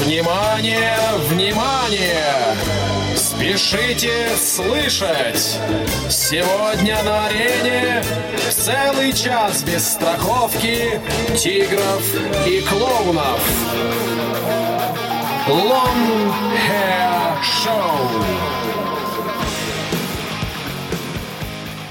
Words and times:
Внимание, 0.00 0.96
внимание! 1.28 2.56
Спешите 3.14 4.34
слышать! 4.34 5.58
Сегодня 6.08 7.02
на 7.02 7.26
арене 7.26 8.02
целый 8.50 9.12
час 9.12 9.62
без 9.62 9.86
страховки 9.86 10.98
тигров 11.36 12.02
и 12.46 12.62
клоунов. 12.62 13.40
Long 15.46 16.32
Hair 16.66 17.38
Show. 17.42 18.24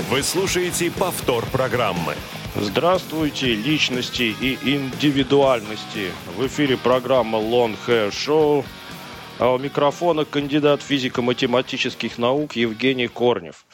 Вы 0.10 0.24
слушаете 0.24 0.90
повтор 0.90 1.46
программы. 1.46 2.16
Здравствуйте, 2.56 3.54
личности 3.54 4.36
и 4.42 4.58
индивидуальности. 4.64 6.12
В 6.36 6.48
эфире 6.48 6.78
программа 6.78 7.38
Long 7.38 7.78
Hair 7.88 8.10
Show. 8.10 8.66
А 9.38 9.54
у 9.54 9.60
микрофона 9.60 10.26
кандидат 10.26 10.82
физико-математических 10.82 12.18
наук 12.18 12.56
Евгений 12.56 13.08
Корнев. 13.08 13.66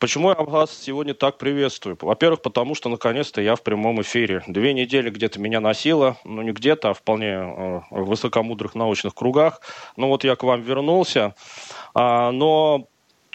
Почему 0.00 0.30
я 0.30 0.34
вас 0.34 0.76
сегодня 0.76 1.14
так 1.14 1.38
приветствую? 1.38 1.96
Во-первых, 2.00 2.42
потому 2.42 2.74
что 2.74 2.88
наконец-то 2.88 3.40
я 3.40 3.54
в 3.54 3.62
прямом 3.62 4.02
эфире. 4.02 4.42
Две 4.48 4.74
недели 4.74 5.08
где-то 5.08 5.38
меня 5.38 5.60
носило, 5.60 6.16
ну 6.24 6.42
не 6.42 6.50
где-то, 6.50 6.90
а 6.90 6.94
вполне 6.94 7.28
э, 7.28 7.80
в 7.90 8.04
высокомудрых 8.06 8.74
научных 8.74 9.14
кругах. 9.14 9.60
Ну 9.96 10.08
вот 10.08 10.24
я 10.24 10.34
к 10.34 10.42
вам 10.42 10.62
вернулся. 10.62 11.34
А, 11.94 12.32
но 12.32 12.88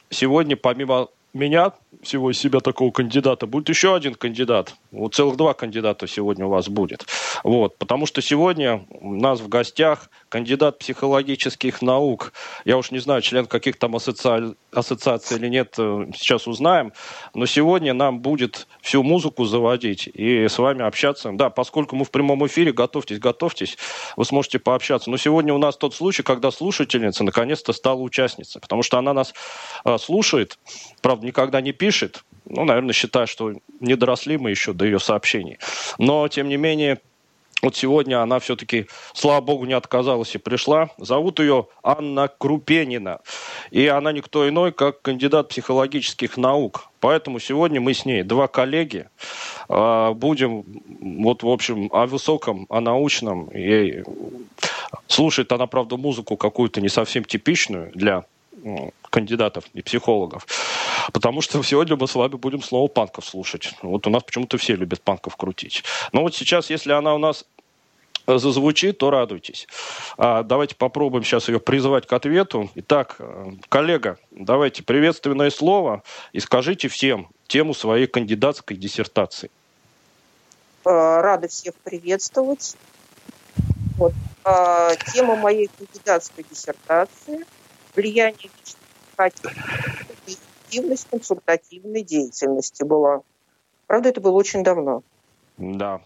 сегодня, 0.09 0.57
помимо 0.57 1.07
меня, 1.33 1.73
всего 2.01 2.31
из 2.31 2.39
себя 2.39 2.59
такого 2.59 2.91
кандидата, 2.91 3.47
будет 3.47 3.69
еще 3.69 3.95
один 3.95 4.15
кандидат. 4.15 4.75
Вот 4.91 5.15
целых 5.15 5.37
два 5.37 5.53
кандидата 5.53 6.07
сегодня 6.07 6.45
у 6.45 6.49
вас 6.49 6.69
будет. 6.69 7.05
Вот, 7.43 7.77
потому 7.77 8.05
что 8.05 8.21
сегодня 8.21 8.85
у 8.89 9.15
нас 9.15 9.39
в 9.39 9.47
гостях 9.47 10.09
кандидат 10.29 10.79
психологических 10.79 11.81
наук. 11.81 12.33
Я 12.65 12.77
уж 12.77 12.91
не 12.91 12.99
знаю, 12.99 13.21
член 13.21 13.45
каких 13.45 13.77
там 13.77 13.95
ассоциаций, 13.95 14.55
ассоциаций 14.71 15.37
или 15.37 15.47
нет, 15.47 15.75
э, 15.77 16.07
сейчас 16.15 16.47
узнаем. 16.47 16.93
Но 17.33 17.45
сегодня 17.45 17.93
нам 17.93 18.19
будет 18.19 18.67
всю 18.81 19.03
музыку 19.03 19.45
заводить 19.45 20.07
и 20.13 20.47
с 20.47 20.57
вами 20.57 20.83
общаться. 20.83 21.31
Да, 21.33 21.49
поскольку 21.49 21.95
мы 21.95 22.05
в 22.05 22.11
прямом 22.11 22.45
эфире, 22.47 22.71
готовьтесь, 22.71 23.19
готовьтесь, 23.19 23.77
вы 24.17 24.25
сможете 24.25 24.59
пообщаться. 24.59 25.09
Но 25.09 25.17
сегодня 25.17 25.53
у 25.53 25.57
нас 25.57 25.77
тот 25.77 25.95
случай, 25.95 26.23
когда 26.23 26.51
слушательница 26.51 27.23
наконец-то 27.23 27.73
стала 27.73 28.01
участницей, 28.01 28.61
потому 28.61 28.83
что 28.83 28.97
она 28.97 29.13
нас 29.13 29.33
э, 29.85 29.97
слушает, 29.97 30.57
правда, 31.01 31.25
никогда 31.25 31.61
не 31.61 31.71
пишет, 31.71 31.84
ну, 32.45 32.63
наверное, 32.63 32.93
считая, 32.93 33.25
что 33.25 33.53
не 33.79 33.95
доросли 33.95 34.37
мы 34.37 34.51
еще 34.51 34.73
до 34.73 34.85
ее 34.85 34.99
сообщений. 34.99 35.57
Но, 35.97 36.27
тем 36.27 36.47
не 36.47 36.57
менее, 36.57 36.99
вот 37.61 37.75
сегодня 37.75 38.21
она 38.21 38.39
все-таки, 38.39 38.87
слава 39.13 39.41
богу, 39.41 39.65
не 39.65 39.73
отказалась 39.73 40.35
и 40.35 40.37
пришла. 40.37 40.89
Зовут 40.97 41.39
ее 41.39 41.67
Анна 41.81 42.27
Крупенина. 42.27 43.21
И 43.71 43.87
она 43.87 44.11
никто 44.11 44.47
иной, 44.47 44.71
как 44.71 45.01
кандидат 45.01 45.49
психологических 45.49 46.37
наук. 46.37 46.89
Поэтому 46.99 47.39
сегодня 47.39 47.81
мы 47.81 47.93
с 47.93 48.05
ней, 48.05 48.23
два 48.23 48.47
коллеги, 48.47 49.09
а, 49.67 50.13
будем, 50.13 50.63
вот, 51.23 51.41
в 51.41 51.49
общем, 51.49 51.89
о 51.91 52.05
высоком, 52.05 52.67
о 52.69 52.81
научном. 52.81 53.47
И 53.47 54.03
слушает 55.07 55.51
она, 55.51 55.65
правда, 55.65 55.97
музыку 55.97 56.37
какую-то 56.37 56.81
не 56.81 56.89
совсем 56.89 57.23
типичную 57.23 57.91
для 57.95 58.25
кандидатов 59.09 59.65
и 59.73 59.81
психологов. 59.81 60.45
Потому 61.13 61.41
что 61.41 61.61
сегодня 61.63 61.95
мы 61.95 62.07
с 62.07 62.15
вами 62.15 62.35
будем 62.35 62.61
слово 62.61 62.87
панков 62.87 63.25
слушать. 63.25 63.73
Вот 63.81 64.07
у 64.07 64.09
нас 64.09 64.23
почему-то 64.23 64.57
все 64.57 64.75
любят 64.75 65.01
панков 65.01 65.35
крутить. 65.35 65.83
Но 66.11 66.21
вот 66.21 66.35
сейчас, 66.35 66.69
если 66.69 66.91
она 66.91 67.15
у 67.15 67.17
нас 67.17 67.45
зазвучит, 68.27 68.97
то 68.97 69.11
радуйтесь. 69.11 69.67
А, 70.17 70.41
давайте 70.41 70.75
попробуем 70.75 71.23
сейчас 71.23 71.47
ее 71.47 71.59
призвать 71.59 72.07
к 72.07 72.13
ответу. 72.13 72.71
Итак, 72.73 73.17
э, 73.19 73.51
коллега, 73.69 74.17
давайте 74.31 74.81
приветственное 74.81 75.51
слово 75.51 76.01
и 76.33 76.39
скажите 76.39 76.87
всем 76.87 77.29
тему 77.47 77.75
своей 77.75 78.07
кандидатской 78.07 78.77
диссертации. 78.77 79.51
Э, 80.85 81.21
рада 81.21 81.47
всех 81.47 81.75
приветствовать. 81.75 82.75
Вот. 83.97 84.13
А, 84.43 84.95
тема 85.13 85.35
моей 85.35 85.69
кандидатской 85.77 86.43
диссертации– 86.49 87.45
влияние 87.95 88.49
эффективность 90.27 91.07
консультативной 91.09 92.03
деятельности 92.03 92.83
была. 92.83 93.21
Правда, 93.87 94.09
это 94.09 94.21
было 94.21 94.33
очень 94.33 94.63
давно. 94.63 95.03
Да. 95.57 96.01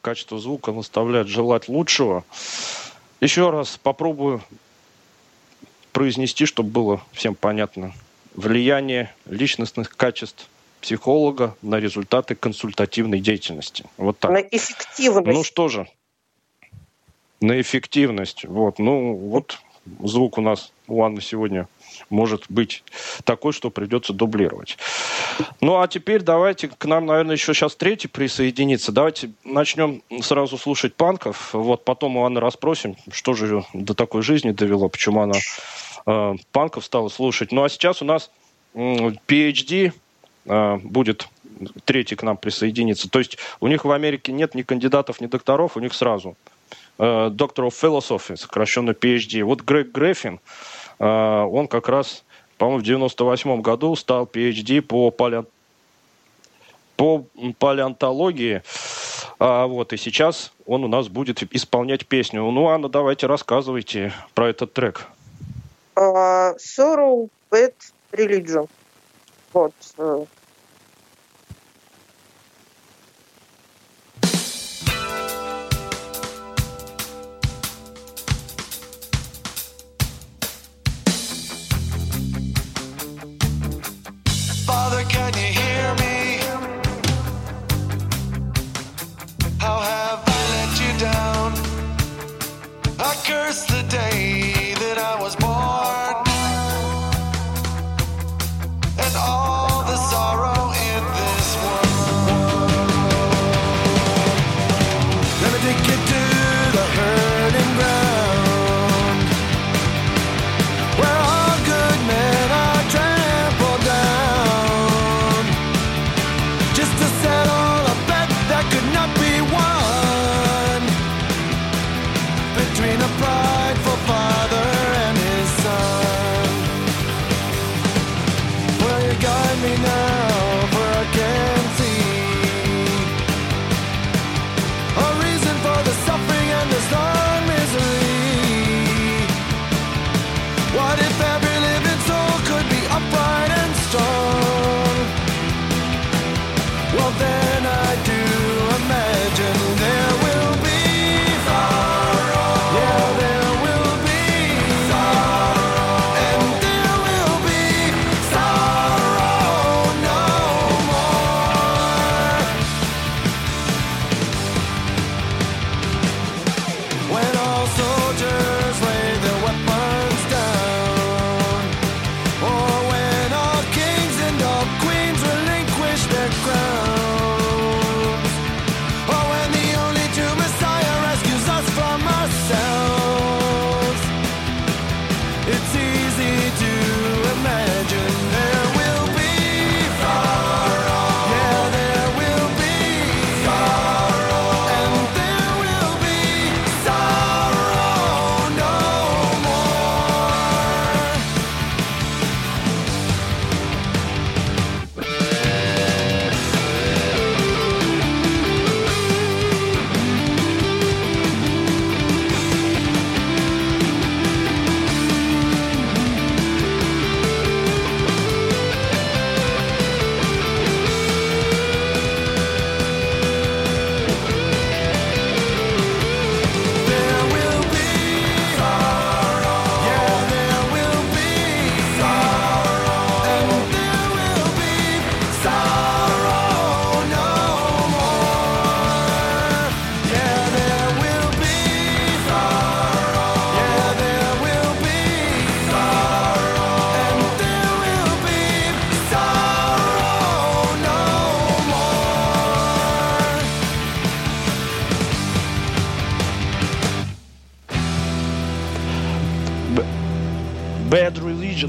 Качество 0.00 0.38
звука 0.38 0.72
наставляет 0.72 1.28
желать 1.28 1.68
лучшего. 1.68 2.24
Еще 3.20 3.50
раз 3.50 3.78
попробую 3.82 4.42
произнести, 5.92 6.46
чтобы 6.46 6.70
было 6.70 7.02
всем 7.12 7.34
понятно. 7.34 7.92
Влияние 8.34 9.14
личностных 9.26 9.96
качеств 9.96 10.48
психолога 10.80 11.56
на 11.62 11.78
результаты 11.78 12.34
консультативной 12.34 13.20
деятельности. 13.20 13.84
Вот 13.96 14.18
так. 14.18 14.30
На 14.30 14.40
эффективность. 14.40 15.26
Ну 15.26 15.44
что 15.44 15.68
же, 15.68 15.86
на 17.40 17.60
эффективность. 17.60 18.44
Вот, 18.44 18.78
ну 18.78 19.14
вот 19.14 19.58
звук 20.02 20.38
у 20.38 20.40
нас 20.40 20.72
у 20.90 21.02
Анны 21.04 21.20
сегодня 21.20 21.68
может 22.08 22.44
быть 22.48 22.82
такой, 23.24 23.52
что 23.52 23.70
придется 23.70 24.12
дублировать. 24.12 24.76
Ну 25.60 25.80
а 25.80 25.88
теперь 25.88 26.22
давайте 26.22 26.68
к 26.68 26.84
нам, 26.84 27.06
наверное, 27.06 27.36
еще 27.36 27.54
сейчас 27.54 27.76
третий 27.76 28.08
присоединиться. 28.08 28.92
Давайте 28.92 29.30
начнем 29.44 30.02
сразу 30.20 30.58
слушать 30.58 30.94
панков. 30.94 31.50
Вот 31.52 31.84
потом 31.84 32.16
у 32.16 32.24
Анны 32.24 32.40
расспросим, 32.40 32.96
что 33.10 33.34
же 33.34 33.64
до 33.72 33.94
такой 33.94 34.22
жизни 34.22 34.50
довело, 34.50 34.88
почему 34.88 35.20
она 35.20 35.38
э, 36.06 36.34
панков 36.52 36.84
стала 36.84 37.08
слушать. 37.08 37.52
Ну 37.52 37.62
а 37.62 37.68
сейчас 37.68 38.02
у 38.02 38.04
нас 38.04 38.30
э, 38.74 38.78
PhD 39.26 39.92
э, 40.46 40.76
будет 40.78 41.28
третий 41.84 42.16
к 42.16 42.22
нам 42.22 42.36
присоединиться. 42.36 43.08
То 43.08 43.18
есть 43.18 43.38
у 43.60 43.68
них 43.68 43.84
в 43.84 43.90
Америке 43.90 44.32
нет 44.32 44.54
ни 44.54 44.62
кандидатов, 44.62 45.20
ни 45.20 45.26
докторов, 45.26 45.76
у 45.76 45.80
них 45.80 45.94
сразу 45.94 46.36
доктор 46.98 47.64
of 47.64 47.72
philosophy, 47.80 48.36
сокращенно 48.36 48.90
PhD. 48.90 49.42
Вот 49.42 49.62
Грег 49.62 49.90
Греффин, 49.90 50.34
а, 50.34 50.40
он 51.04 51.66
как 51.68 51.88
раз, 51.88 52.24
по-моему, 52.58 52.80
в 52.80 52.84
98 52.84 53.62
году 53.62 53.96
стал 53.96 54.24
PhD 54.24 54.82
по 54.82 55.10
палео 55.10 55.46
по 56.96 57.24
палеонтологии. 57.58 58.62
А, 59.38 59.66
вот, 59.66 59.94
и 59.94 59.96
сейчас 59.96 60.52
он 60.66 60.84
у 60.84 60.88
нас 60.88 61.08
будет 61.08 61.42
исполнять 61.54 62.06
песню. 62.06 62.42
Ну, 62.42 62.68
Анна, 62.68 62.90
давайте 62.90 63.26
рассказывайте 63.26 64.12
про 64.34 64.50
этот 64.50 64.74
трек. 64.74 65.06
Uh, 65.96 66.54
sorrow, 66.58 67.30
Bad 67.50 67.72
Religion. 68.12 68.68
Вот. 69.54 69.72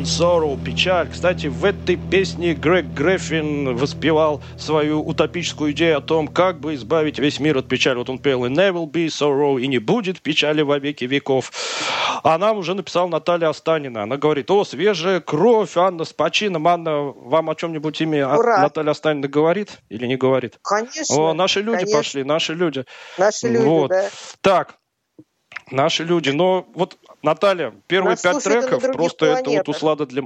Religion, 0.02 0.04
Sorrow, 0.04 0.64
Печаль. 0.64 1.10
Кстати, 1.10 1.48
в 1.48 1.64
этой 1.66 1.96
песне 1.96 2.54
Грег 2.54 2.86
Греффин 2.86 3.76
воспевал 3.76 4.42
свою 4.58 5.02
утопическую 5.02 5.72
идею 5.72 5.98
о 5.98 6.02
том, 6.02 6.28
как 6.28 6.60
бы 6.60 6.76
избавить 6.76 7.20
весь 7.20 7.40
мир 7.40 7.58
от 7.58 7.68
печали. 7.68 7.98
Вот 7.98 8.10
он 8.10 8.20
пел 8.20 8.46
«И 8.46 8.50
never 8.50 8.90
be 8.90 9.08
sorrow», 9.08 9.60
и 9.60 9.68
не 9.68 9.80
будет 9.80 10.22
печали 10.22 10.62
во 10.62 10.80
веки 10.80 11.06
веков. 11.06 11.52
А 12.24 12.38
нам 12.38 12.58
уже 12.58 12.74
написала 12.74 13.08
Наталья 13.08 13.50
Останина. 13.50 14.04
Она 14.04 14.18
говорит, 14.18 14.52
о, 14.52 14.64
свежая 14.64 15.22
кровь, 15.22 15.76
Анна, 15.78 16.06
с 16.06 16.14
почином. 16.14 16.68
Анна, 16.68 17.02
вам 17.02 17.50
о 17.50 17.56
чем-нибудь 17.56 18.00
имя 18.02 18.28
Ура! 18.28 18.62
Наталья 18.62 18.92
Останина 18.92 19.28
говорит 19.28 19.80
или 19.90 20.06
не 20.06 20.18
говорит? 20.18 20.60
Конечно. 20.62 21.16
О, 21.16 21.34
наши 21.34 21.62
люди 21.62 21.80
конечно. 21.80 21.98
пошли, 21.98 22.24
наши 22.24 22.54
люди. 22.54 22.86
Наши 23.18 23.48
люди, 23.48 23.66
Вот. 23.66 23.90
да. 23.90 24.10
Так, 24.42 24.76
наши 25.72 26.04
люди. 26.04 26.30
Но 26.30 26.68
вот, 26.74 26.98
Наталья, 27.22 27.74
первые 27.88 28.12
Нас 28.12 28.22
пять 28.22 28.44
треков 28.44 28.82
просто 28.92 29.26
это 29.26 29.36
вот 29.36 29.44
планетах. 29.44 29.76
услада 29.76 30.06
для... 30.06 30.24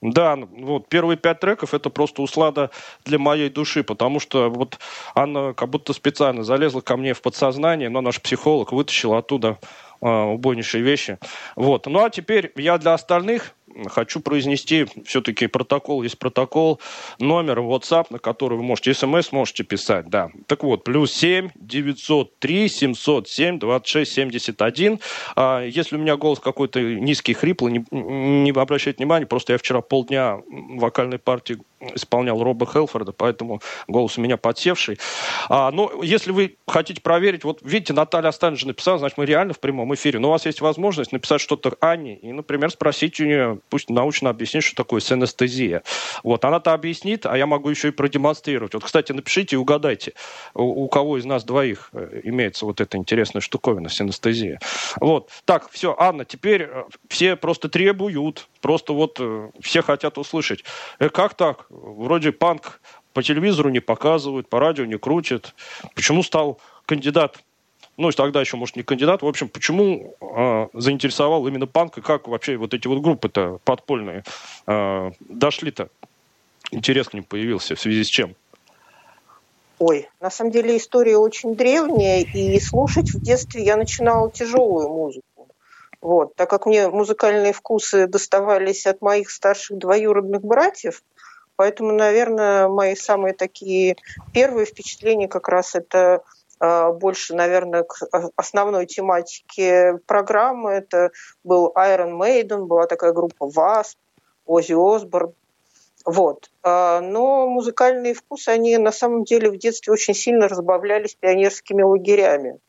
Да, 0.00 0.36
ну, 0.36 0.48
вот 0.52 0.88
первые 0.88 1.16
пять 1.16 1.40
треков 1.40 1.74
это 1.74 1.90
просто 1.90 2.22
услада 2.22 2.70
для 3.04 3.18
моей 3.18 3.50
души, 3.50 3.82
потому 3.82 4.20
что 4.20 4.48
вот 4.48 4.78
она 5.14 5.54
как 5.54 5.68
будто 5.70 5.92
специально 5.92 6.44
залезла 6.44 6.80
ко 6.80 6.96
мне 6.96 7.14
в 7.14 7.20
подсознание, 7.20 7.88
но 7.88 8.00
наш 8.00 8.20
психолог 8.22 8.70
вытащил 8.72 9.14
оттуда 9.14 9.58
а, 10.00 10.26
убойнейшие 10.26 10.82
вещи. 10.82 11.18
Вот. 11.56 11.86
Ну 11.86 12.04
а 12.04 12.10
теперь 12.10 12.52
я 12.54 12.78
для 12.78 12.94
остальных 12.94 13.54
хочу 13.88 14.20
произнести 14.20 14.86
все-таки 15.04 15.46
протокол, 15.46 16.02
есть 16.02 16.18
протокол, 16.18 16.80
номер 17.18 17.60
WhatsApp, 17.60 18.06
на 18.10 18.18
который 18.18 18.58
вы 18.58 18.64
можете, 18.64 18.94
смс 18.94 19.32
можете 19.32 19.64
писать, 19.64 20.08
да. 20.08 20.30
Так 20.46 20.62
вот, 20.62 20.84
плюс 20.84 21.12
7 21.12 21.50
903 21.56 22.68
707 22.68 23.58
26 23.58 24.12
71. 24.12 25.00
А, 25.36 25.62
если 25.64 25.96
у 25.96 25.98
меня 25.98 26.16
голос 26.16 26.40
какой-то 26.40 26.80
низкий, 26.80 27.34
хриплый, 27.34 27.72
не, 27.72 27.84
не 27.90 28.50
обращайте 28.50 28.98
внимания, 28.98 29.26
просто 29.26 29.52
я 29.52 29.58
вчера 29.58 29.80
полдня 29.80 30.38
вокальной 30.48 31.18
партии 31.18 31.58
исполнял 31.94 32.42
Роба 32.42 32.66
Хелфорда, 32.66 33.12
поэтому 33.12 33.60
голос 33.86 34.18
у 34.18 34.20
меня 34.20 34.36
подсевший. 34.36 34.98
А, 35.48 35.70
но 35.70 36.02
если 36.02 36.32
вы 36.32 36.56
хотите 36.66 37.00
проверить, 37.00 37.44
вот 37.44 37.60
видите, 37.62 37.92
Наталья 37.92 38.28
Останина 38.28 38.56
же 38.56 38.66
написала, 38.66 38.98
значит, 38.98 39.18
мы 39.18 39.26
реально 39.26 39.54
в 39.54 39.60
прямом 39.60 39.94
эфире. 39.94 40.18
Но 40.18 40.28
у 40.28 40.30
вас 40.32 40.46
есть 40.46 40.60
возможность 40.60 41.12
написать 41.12 41.40
что-то 41.40 41.76
Анне 41.80 42.16
и, 42.16 42.32
например, 42.32 42.70
спросить 42.70 43.20
у 43.20 43.24
нее, 43.24 43.60
пусть 43.68 43.90
научно 43.90 44.30
объяснит, 44.30 44.64
что 44.64 44.76
такое 44.76 45.00
синестезия. 45.00 45.82
Вот, 46.22 46.44
она-то 46.44 46.72
объяснит, 46.72 47.26
а 47.26 47.36
я 47.36 47.46
могу 47.46 47.70
еще 47.70 47.88
и 47.88 47.92
продемонстрировать. 47.92 48.74
Вот, 48.74 48.84
кстати, 48.84 49.12
напишите 49.12 49.56
и 49.56 49.58
угадайте, 49.58 50.14
у, 50.54 50.84
у 50.84 50.88
кого 50.88 51.18
из 51.18 51.24
нас 51.24 51.44
двоих 51.44 51.90
э, 51.92 52.20
имеется 52.24 52.66
вот 52.66 52.80
эта 52.80 52.96
интересная 52.96 53.40
штуковина, 53.40 53.88
синестезия. 53.88 54.60
Вот, 55.00 55.30
так, 55.44 55.70
все, 55.70 55.94
Анна, 55.98 56.24
теперь 56.24 56.62
э, 56.62 56.84
все 57.08 57.36
просто 57.36 57.68
требуют, 57.68 58.48
просто 58.60 58.92
вот 58.92 59.18
э, 59.20 59.50
все 59.60 59.82
хотят 59.82 60.18
услышать. 60.18 60.64
Э, 60.98 61.08
как 61.08 61.34
так? 61.34 61.67
Вроде 61.70 62.32
панк 62.32 62.80
по 63.12 63.22
телевизору 63.22 63.68
не 63.70 63.80
показывают, 63.80 64.48
по 64.48 64.60
радио 64.60 64.84
не 64.84 64.98
крутят. 64.98 65.54
Почему 65.94 66.22
стал 66.22 66.60
кандидат 66.86 67.38
ну, 67.98 68.12
тогда 68.12 68.40
еще, 68.40 68.56
может, 68.56 68.76
не 68.76 68.84
кандидат. 68.84 69.22
В 69.22 69.26
общем, 69.26 69.48
почему 69.48 70.14
э, 70.20 70.68
заинтересовал 70.72 71.48
именно 71.48 71.66
панк 71.66 71.98
и 71.98 72.00
как 72.00 72.28
вообще 72.28 72.56
вот 72.56 72.72
эти 72.72 72.86
вот 72.86 73.02
группы-то 73.02 73.58
подпольные 73.64 74.22
э, 74.68 75.10
дошли-то? 75.18 75.88
Интерес 76.70 77.08
к 77.08 77.14
ним 77.14 77.24
появился 77.24 77.74
в 77.74 77.80
связи 77.80 78.04
с 78.04 78.06
чем? 78.06 78.36
Ой, 79.80 80.08
на 80.20 80.30
самом 80.30 80.52
деле 80.52 80.76
история 80.76 81.16
очень 81.16 81.56
древняя, 81.56 82.22
и 82.22 82.60
слушать 82.60 83.12
в 83.14 83.20
детстве 83.20 83.64
я 83.64 83.76
начинала 83.76 84.30
тяжелую 84.30 84.88
музыку. 84.88 85.48
Вот, 86.00 86.36
так 86.36 86.48
как 86.48 86.66
мне 86.66 86.88
музыкальные 86.88 87.52
вкусы 87.52 88.06
доставались 88.06 88.86
от 88.86 89.02
моих 89.02 89.30
старших 89.30 89.78
двоюродных 89.78 90.42
братьев, 90.42 91.02
поэтому, 91.58 91.92
наверное, 91.92 92.68
мои 92.68 92.94
самые 92.94 93.34
такие 93.34 93.96
первые 94.32 94.64
впечатления 94.64 95.26
как 95.26 95.48
раз 95.48 95.74
это 95.74 96.22
э, 96.60 96.92
больше, 96.92 97.34
наверное, 97.34 97.82
к 97.82 97.96
основной 98.36 98.86
тематике 98.86 99.98
программы. 100.06 100.70
Это 100.70 101.10
был 101.42 101.72
Iron 101.76 102.16
Maiden, 102.16 102.66
была 102.66 102.86
такая 102.86 103.12
группа 103.12 103.44
Wasp, 103.44 103.96
Оззи 104.46 104.74
Осборн. 104.74 105.34
Вот. 106.04 106.48
А, 106.62 107.00
Но 107.00 107.48
музыкальные 107.48 108.14
вкусы, 108.14 108.50
они 108.50 108.78
на 108.78 108.92
самом 108.92 109.24
деле 109.24 109.50
в 109.50 109.58
детстве 109.58 109.92
очень 109.92 110.14
сильно 110.14 110.46
разбавлялись 110.46 111.16
пионерскими 111.16 111.82
лагерями. 111.82 112.60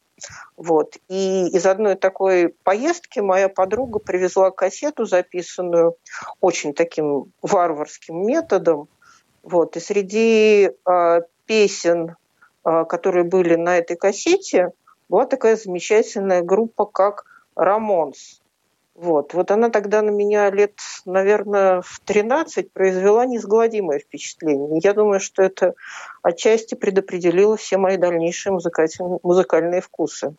Вот. 0.58 0.98
И 1.08 1.48
из 1.48 1.66
одной 1.66 1.96
такой 1.96 2.56
поездки 2.64 3.20
моя 3.20 3.50
подруга 3.50 4.00
привезла 4.00 4.52
кассету, 4.52 5.06
записанную 5.06 5.96
очень 6.42 6.74
таким 6.74 7.32
варварским 7.42 8.26
методом. 8.26 8.88
Вот. 9.44 9.76
И 9.78 9.80
среди 9.80 10.70
э, 10.70 11.22
песен, 11.46 12.16
э, 12.66 12.86
которые 12.86 13.24
были 13.24 13.56
на 13.56 13.78
этой 13.78 13.98
кассете, 13.98 14.72
была 15.10 15.26
такая 15.26 15.56
замечательная 15.56 16.42
группа, 16.42 16.86
как 16.86 17.26
«Рамонс». 17.56 18.39
Вот. 19.02 19.34
вот 19.34 19.50
она 19.50 19.70
тогда 19.70 20.02
на 20.02 20.10
меня 20.10 20.50
лет, 20.50 20.78
наверное, 21.06 21.82
в 21.82 22.02
13 22.04 22.74
произвела 22.74 23.26
неизгладимое 23.26 24.00
впечатление. 24.00 24.82
Я 24.84 24.94
думаю, 24.94 25.22
что 25.22 25.42
это 25.42 25.74
отчасти 26.22 26.76
предопределило 26.76 27.56
все 27.56 27.78
мои 27.78 27.96
дальнейшие 27.96 28.52
музыкальные, 28.52 29.20
музыкальные 29.24 29.80
вкусы. 29.80 30.36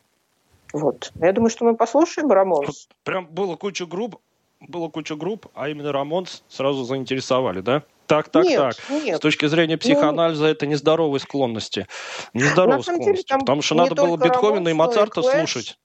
Вот. 0.73 1.11
Я 1.19 1.33
думаю, 1.33 1.49
что 1.49 1.65
мы 1.65 1.75
послушаем 1.75 2.31
Рамонс. 2.31 2.87
Прям 3.03 3.25
было 3.25 3.55
куча 3.55 3.87
групп, 3.87 4.17
было 4.59 4.89
куча 4.89 5.15
групп, 5.15 5.47
а 5.55 5.67
именно 5.67 5.91
Рамонс 5.91 6.43
сразу 6.47 6.83
заинтересовали, 6.83 7.61
да? 7.61 7.81
Так, 8.05 8.29
так, 8.29 8.45
нет, 8.45 8.59
так. 8.59 8.75
Нет. 8.89 9.17
С 9.17 9.19
точки 9.21 9.47
зрения 9.47 9.77
психоанализа, 9.77 10.43
ну, 10.43 10.49
это 10.49 10.67
нездоровые 10.67 11.19
склонности. 11.19 11.87
Нездоровые 12.33 12.83
склонности. 12.83 13.27
Деле, 13.27 13.39
потому 13.39 13.63
что 13.63 13.73
надо 13.73 13.95
было 13.95 14.17
Бетховена 14.17 14.69
и 14.69 14.73
Моцарта 14.73 15.21
и 15.21 15.23
слушать. 15.23 15.79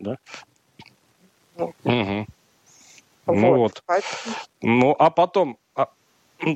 Да? 0.00 0.18
Ну, 1.56 1.74
угу. 1.84 2.26
Ну 3.26 3.56
вот. 3.56 3.82
вот. 3.86 4.02
Ну, 4.60 4.94
а 4.98 5.10
потом, 5.10 5.56
а, 5.74 5.88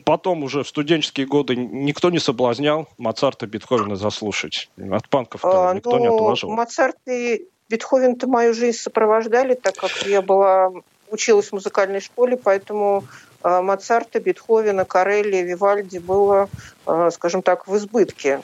потом 0.05 0.43
уже 0.43 0.63
в 0.63 0.69
студенческие 0.69 1.27
годы 1.27 1.57
никто 1.57 2.11
не 2.11 2.19
соблазнял 2.19 2.89
Моцарта 2.99 3.47
Бетховена 3.47 3.97
заслушать. 3.97 4.69
От 4.91 5.09
панков 5.09 5.45
а, 5.45 5.73
никто 5.75 5.93
ну, 5.93 5.99
не 5.99 6.07
отложил. 6.09 6.51
Моцарт 6.51 6.97
и 7.07 7.47
Бетховен-то 7.69 8.27
мою 8.27 8.55
жизнь 8.55 8.79
сопровождали, 8.79 9.55
так 9.55 9.77
как 9.77 9.91
я 10.07 10.23
была 10.23 10.73
училась 11.11 11.49
в 11.49 11.53
музыкальной 11.53 12.01
школе, 12.01 12.37
поэтому 12.37 13.05
э, 13.43 13.61
Моцарта, 13.61 14.21
Бетховена, 14.21 14.85
Карелли, 14.85 15.39
Вивальди 15.39 15.99
было, 15.99 16.49
э, 16.87 17.11
скажем 17.13 17.43
так, 17.43 17.67
в 17.67 17.77
избытке. 17.77 18.43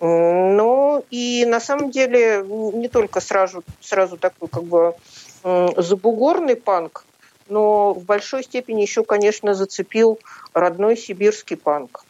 Ну 0.00 1.04
и 1.12 1.44
на 1.46 1.60
самом 1.60 1.92
деле 1.92 2.44
не 2.44 2.88
только 2.88 3.20
сразу, 3.20 3.62
сразу 3.80 4.16
такой 4.16 4.48
как 4.48 4.64
бы 4.64 4.96
забугорный 5.42 6.56
панк, 6.56 7.04
но 7.48 7.92
в 7.92 8.04
большой 8.04 8.44
степени 8.44 8.82
еще, 8.82 9.04
конечно, 9.04 9.54
зацепил 9.54 10.18
родной 10.54 10.96
сибирский 10.96 11.56
панк, 11.56 12.04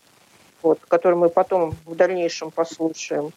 вот, 0.63 0.79
который 0.89 1.15
мы 1.15 1.29
потом 1.29 1.75
в 1.85 1.95
дальнейшем 1.95 2.51
послушаем. 2.51 3.33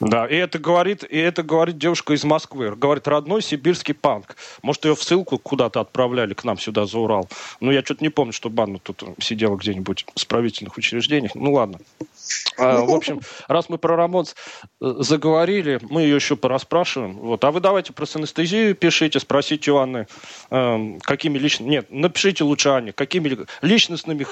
Да, 0.00 0.26
и 0.26 0.34
это 0.34 0.58
говорит, 0.58 1.04
и 1.04 1.16
это 1.16 1.44
говорит 1.44 1.78
девушка 1.78 2.14
из 2.14 2.24
Москвы. 2.24 2.74
Говорит, 2.74 3.06
родной 3.06 3.40
сибирский 3.40 3.94
панк. 3.94 4.36
Может, 4.60 4.84
ее 4.84 4.96
в 4.96 5.02
ссылку 5.02 5.38
куда-то 5.38 5.80
отправляли 5.80 6.34
к 6.34 6.42
нам 6.42 6.58
сюда 6.58 6.86
за 6.86 6.98
Урал. 6.98 7.28
Ну, 7.60 7.70
я 7.70 7.84
что-то 7.84 8.02
не 8.02 8.10
помню, 8.10 8.32
что 8.32 8.50
Банна 8.50 8.80
тут 8.80 9.04
сидела 9.20 9.54
где-нибудь 9.54 10.06
в 10.12 10.18
исправительных 10.18 10.76
учреждениях. 10.76 11.36
Ну, 11.36 11.52
ладно. 11.52 11.78
А, 12.58 12.82
в 12.82 12.90
общем, 12.90 13.20
раз 13.48 13.68
мы 13.68 13.78
про 13.78 13.96
Рамонс 13.96 14.34
заговорили, 14.80 15.78
мы 15.82 16.02
ее 16.02 16.16
еще 16.16 16.36
порасспрашиваем. 16.36 17.18
Вот. 17.18 17.44
А 17.44 17.50
вы 17.50 17.60
давайте 17.60 17.92
про 17.92 18.06
синестезию 18.06 18.74
пишите, 18.74 19.20
спросите 19.20 19.70
у 19.72 19.76
Анны, 19.78 20.06
э, 20.50 20.98
какими 21.02 21.38
личными... 21.38 21.70
Нет, 21.70 21.86
напишите 21.90 22.44
лучше 22.44 22.70
Анне, 22.70 22.92
какими 22.92 23.38
личностными... 23.62 24.26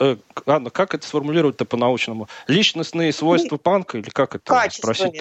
Э, 0.00 0.16
Анна, 0.46 0.70
как 0.70 0.94
это 0.94 1.06
сформулировать-то 1.06 1.64
по-научному? 1.64 2.28
Личностные 2.46 3.12
свойства 3.12 3.56
панка 3.56 3.98
или 3.98 4.10
как 4.10 4.34
это 4.34 4.68
спросить? 4.70 5.20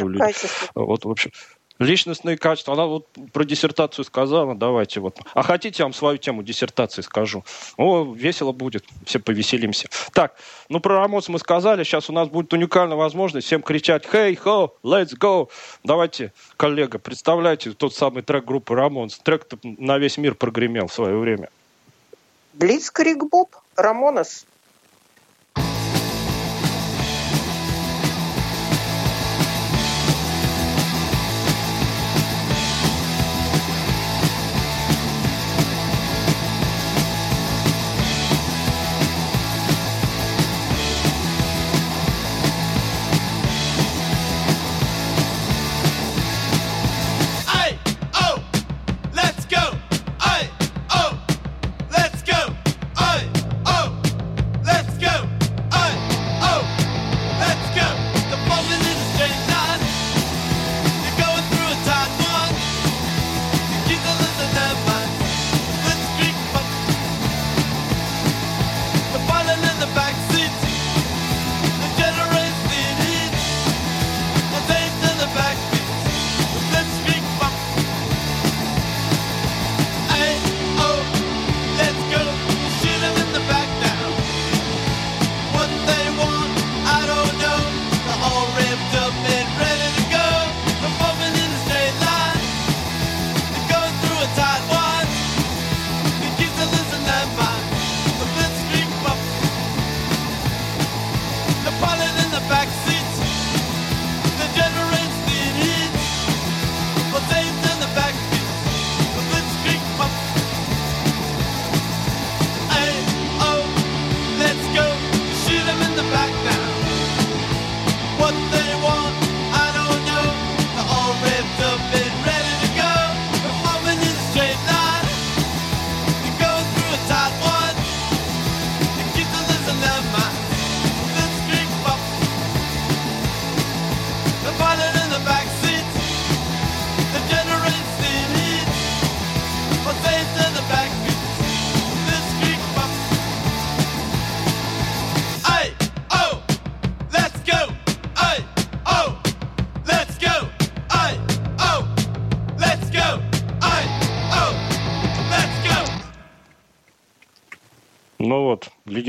Вот, 0.76 1.06
в 1.06 1.10
общем, 1.10 1.32
личностные 1.80 2.38
качества. 2.38 2.74
Она 2.74 2.86
вот 2.86 3.08
про 3.34 3.44
диссертацию 3.44 4.06
сказала, 4.06 4.54
давайте 4.56 5.00
вот. 5.00 5.20
А 5.34 5.42
хотите, 5.42 5.78
я 5.80 5.86
вам 5.86 5.94
свою 5.94 6.18
тему 6.18 6.44
диссертации 6.44 7.02
скажу? 7.02 7.44
О, 7.78 8.14
весело 8.14 8.52
будет, 8.52 8.86
все 9.06 9.20
повеселимся. 9.20 9.90
Так, 10.14 10.36
ну 10.68 10.80
про 10.80 11.00
Рамос 11.00 11.30
мы 11.30 11.40
сказали, 11.40 11.84
сейчас 11.84 12.10
у 12.10 12.14
нас 12.14 12.30
будет 12.30 12.54
уникальная 12.54 12.98
возможность 12.98 13.48
всем 13.48 13.62
кричать 13.62 14.06
«Hey, 14.06 14.38
ho, 14.44 14.72
let's 14.84 15.18
go!» 15.18 15.50
Давайте, 15.84 16.34
коллега, 16.58 17.00
представляйте 17.00 17.72
тот 17.72 17.96
самый 17.96 18.24
трек 18.24 18.46
группы 18.46 18.76
Рамонс. 18.76 19.18
трек 19.20 19.48
на 19.64 19.98
весь 19.98 20.18
мир 20.18 20.36
прогремел 20.36 20.88
в 20.88 20.94
свое 20.94 21.18
время. 21.18 21.50
Блицкрик 22.54 23.24
Боб, 23.30 23.56
Рамонес. 23.78 24.46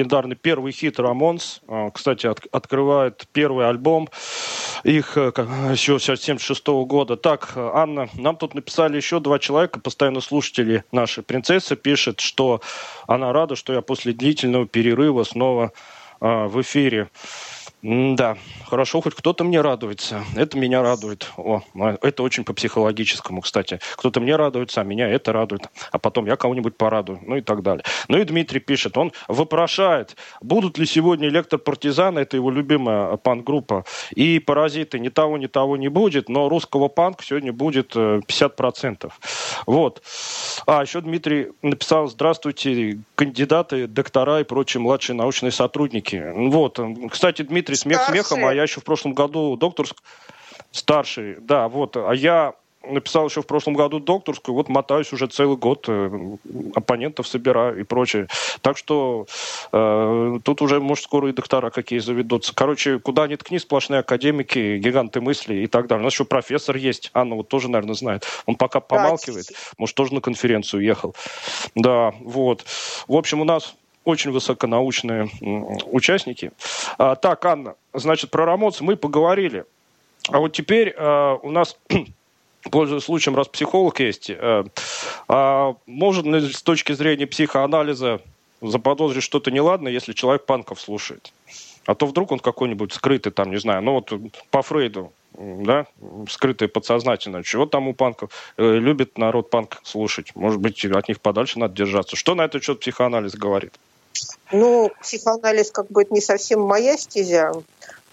Легендарный 0.00 0.37
первый 0.37 0.73
хит 0.73 0.99
Рамонс, 0.99 1.61
а, 1.69 1.90
кстати, 1.90 2.26
от, 2.26 2.40
открывает 2.52 3.26
первый 3.33 3.69
альбом 3.69 4.09
их 4.83 5.16
э, 5.16 5.30
еще 5.73 5.99
с 5.99 6.04
76 6.04 6.69
-го 6.69 6.87
года. 6.87 7.16
Так, 7.16 7.52
Анна, 7.57 8.09
нам 8.14 8.37
тут 8.37 8.54
написали 8.54 8.97
еще 8.97 9.21
два 9.21 9.38
человека, 9.38 9.78
постоянно 9.80 10.21
слушатели 10.21 10.85
наши. 10.90 11.23
Принцесса 11.23 11.76
пишет, 11.76 12.21
что 12.21 12.62
она 13.07 13.33
рада, 13.33 13.57
что 13.57 13.73
я 13.75 13.83
после 13.83 14.12
длительного 14.12 14.66
перерыва 14.66 15.25
снова 15.25 15.73
э, 16.21 16.47
в 16.47 16.61
эфире. 16.62 17.09
Да, 17.82 18.37
хорошо, 18.66 19.00
хоть 19.00 19.14
кто-то 19.14 19.42
мне 19.42 19.62
радуется. 19.62 20.22
Это 20.37 20.58
меня 20.58 20.82
радует. 20.82 21.30
О, 21.38 21.62
это 22.02 22.22
очень 22.22 22.44
по 22.44 22.52
психологическому, 22.52 23.40
кстати. 23.40 23.80
Кто-то 23.96 24.20
мне 24.20 24.37
радуется, 24.37 24.82
а 24.82 24.84
меня 24.84 25.08
это 25.08 25.32
радует. 25.32 25.62
А 25.90 25.99
потом 25.99 26.26
я 26.26 26.37
кого-нибудь 26.37 26.76
порадую, 26.76 27.20
ну 27.22 27.37
и 27.37 27.40
так 27.40 27.62
далее. 27.62 27.82
Ну 28.08 28.18
и 28.18 28.25
Дмитрий 28.25 28.60
пишет, 28.60 28.99
он 28.99 29.12
вопрошает, 29.28 30.16
будут 30.42 30.76
ли 30.76 30.84
сегодня 30.84 31.28
электропартизаны, 31.28 32.20
это 32.20 32.37
его 32.37 32.50
любимая 32.50 33.16
панк-группа, 33.16 33.87
и 34.14 34.38
паразиты. 34.40 34.99
Ни 34.99 35.08
того, 35.08 35.38
ни 35.38 35.46
того 35.46 35.78
не 35.78 35.88
будет, 35.88 36.28
но 36.28 36.50
русского 36.50 36.88
панка 36.88 37.25
сегодня 37.25 37.52
будет 37.52 37.96
50%. 37.96 39.06
Э, 39.06 39.08
вот. 39.66 40.02
А, 40.66 40.82
еще 40.82 41.00
Дмитрий 41.00 41.49
написал, 41.62 42.08
здравствуйте, 42.08 42.99
кандидаты, 43.14 43.87
доктора 43.87 44.40
и 44.40 44.44
прочие 44.44 44.82
младшие 44.82 45.16
научные 45.16 45.50
сотрудники. 45.50 46.22
Вот. 46.50 46.78
Кстати, 47.10 47.40
Дмитрий 47.40 47.69
Дмитрий, 47.70 47.76
смех 47.76 48.02
старший. 48.02 48.24
смехом, 48.24 48.46
а 48.46 48.54
я 48.54 48.62
еще 48.62 48.80
в 48.80 48.84
прошлом 48.84 49.14
году 49.14 49.56
докторск... 49.56 49.96
Старший, 50.72 51.36
да, 51.40 51.68
вот. 51.68 51.96
А 51.96 52.12
я 52.12 52.54
написал 52.82 53.26
еще 53.26 53.42
в 53.42 53.46
прошлом 53.46 53.74
году 53.74 54.00
докторскую, 54.00 54.54
вот 54.54 54.68
мотаюсь 54.68 55.12
уже 55.12 55.26
целый 55.26 55.56
год, 55.56 55.84
э, 55.88 56.10
оппонентов 56.74 57.28
собираю 57.28 57.80
и 57.80 57.82
прочее. 57.82 58.28
Так 58.62 58.78
что 58.78 59.26
э, 59.72 60.38
тут 60.42 60.62
уже, 60.62 60.80
может, 60.80 61.04
скоро 61.04 61.28
и 61.28 61.32
доктора 61.32 61.70
какие 61.70 61.98
заведутся. 61.98 62.54
Короче, 62.54 62.98
куда 62.98 63.26
ни 63.28 63.36
ткни, 63.36 63.58
сплошные 63.58 64.00
академики, 64.00 64.78
гиганты 64.78 65.20
мысли 65.20 65.56
и 65.56 65.66
так 65.66 65.88
далее. 65.88 66.02
У 66.02 66.04
нас 66.04 66.14
еще 66.14 66.24
профессор 66.24 66.76
есть, 66.76 67.10
Анна 67.12 67.36
вот 67.36 67.48
тоже, 67.48 67.70
наверное, 67.70 67.94
знает. 67.94 68.26
Он 68.46 68.56
пока 68.56 68.80
помалкивает, 68.80 69.46
может, 69.76 69.94
тоже 69.94 70.14
на 70.14 70.20
конференцию 70.20 70.82
ехал. 70.82 71.14
Да, 71.74 72.14
вот. 72.20 72.64
В 73.08 73.14
общем, 73.14 73.40
у 73.40 73.44
нас 73.44 73.74
очень 74.04 74.30
высоконаучные 74.30 75.28
участники. 75.87 76.52
А, 76.99 77.16
так, 77.16 77.45
Анна, 77.45 77.75
значит, 77.92 78.30
про 78.30 78.45
Рамоц 78.45 78.80
мы 78.80 78.97
поговорили. 78.97 79.64
А 80.28 80.38
вот 80.38 80.52
теперь 80.52 80.95
а, 80.97 81.37
у 81.37 81.50
нас 81.50 81.76
пользуясь 82.71 83.04
случаем, 83.04 83.37
раз 83.37 83.49
психолог 83.49 84.00
есть, 84.00 84.30
а, 84.30 84.64
а, 85.28 85.75
может 85.87 86.26
ли 86.26 86.52
с 86.52 86.62
точки 86.62 86.92
зрения 86.92 87.26
психоанализа 87.26 88.21
заподозрить 88.61 89.23
что-то 89.23 89.50
неладное, 89.50 89.92
если 89.92 90.12
человек 90.12 90.45
панков 90.45 90.80
слушает? 90.80 91.33
А 91.87 91.95
то 91.95 92.07
вдруг 92.07 92.30
он 92.33 92.38
какой-нибудь 92.38 92.92
скрытый, 92.92 93.33
там, 93.33 93.50
не 93.50 93.59
знаю, 93.59 93.83
ну 93.83 93.95
вот 93.95 94.12
по 94.50 94.62
Фрейду, 94.62 95.12
да, 95.38 95.87
скрытое 96.28 96.69
подсознательно. 96.69 97.42
Чего 97.42 97.66
там 97.66 97.88
у 97.88 97.95
панков? 97.95 98.30
Э, 98.59 98.76
любит 98.76 99.16
народ 99.16 99.49
панк 99.49 99.80
слушать. 99.83 100.37
Может 100.37 100.61
быть, 100.61 100.85
от 100.85 101.09
них 101.09 101.21
подальше 101.21 101.59
надо 101.59 101.75
держаться. 101.75 102.16
Что 102.16 102.35
на 102.35 102.42
это 102.45 102.61
счет 102.61 102.80
психоанализ 102.80 103.35
говорит? 103.35 103.75
Ну, 104.52 104.90
психоанализ 105.00 105.71
как 105.71 105.88
бы 105.88 106.02
это 106.02 106.12
не 106.12 106.21
совсем 106.21 106.61
моя 106.61 106.97
стезя. 106.97 107.52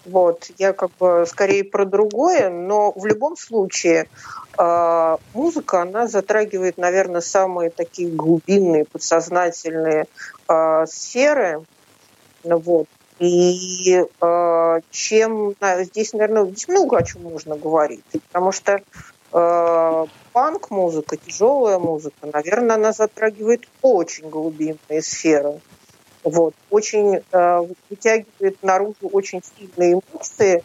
Вот, 0.04 0.50
я 0.56 0.72
как 0.72 0.90
бы 0.98 1.26
скорее 1.28 1.64
про 1.64 1.84
другое, 1.84 2.48
но 2.48 2.92
в 2.92 3.04
любом 3.04 3.36
случае 3.36 4.08
э, 4.56 5.16
музыка, 5.34 5.82
она 5.82 6.06
затрагивает, 6.06 6.78
наверное, 6.78 7.20
самые 7.20 7.70
такие 7.70 8.08
глубинные, 8.08 8.86
подсознательные 8.86 10.06
э, 10.48 10.86
сферы. 10.86 11.62
Вот. 12.44 12.86
И 13.18 14.04
э, 14.20 14.80
чем 14.90 15.54
здесь, 15.80 16.12
наверное, 16.12 16.46
здесь 16.46 16.68
много 16.68 16.98
о 16.98 17.02
чем 17.02 17.24
можно 17.24 17.56
говорить, 17.56 18.04
потому 18.28 18.52
что 18.52 18.80
э, 19.32 20.06
панк-музыка, 20.32 21.16
тяжелая 21.16 21.78
музыка, 21.80 22.28
наверное, 22.32 22.76
она 22.76 22.92
затрагивает 22.92 23.68
очень 23.82 24.30
глубинные 24.30 25.02
сферы. 25.02 25.60
Вот. 26.24 26.54
Очень 26.70 27.22
э, 27.30 27.60
вытягивает 27.88 28.62
наружу 28.62 29.08
очень 29.12 29.40
сильные 29.42 29.94
эмоции, 29.94 30.64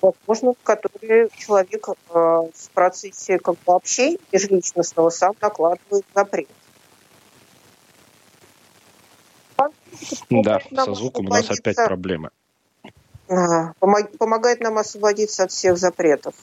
возможно, 0.00 0.54
которые 0.62 1.28
человек 1.36 1.88
э, 1.88 1.92
в 2.12 2.70
процессе 2.72 3.38
как 3.38 3.56
бы, 3.66 3.74
общения 3.74 4.18
межличностного 4.32 5.10
сам 5.10 5.34
накладывает 5.40 6.04
запрет. 6.14 6.48
Да, 10.30 10.60
со 10.84 10.94
звуком 10.94 11.26
у 11.26 11.30
нас 11.30 11.50
опять 11.50 11.76
проблемы. 11.76 12.30
Помогает 13.26 14.60
нам 14.60 14.78
освободиться 14.78 15.44
от 15.44 15.50
всех 15.50 15.78
запретов. 15.78 16.34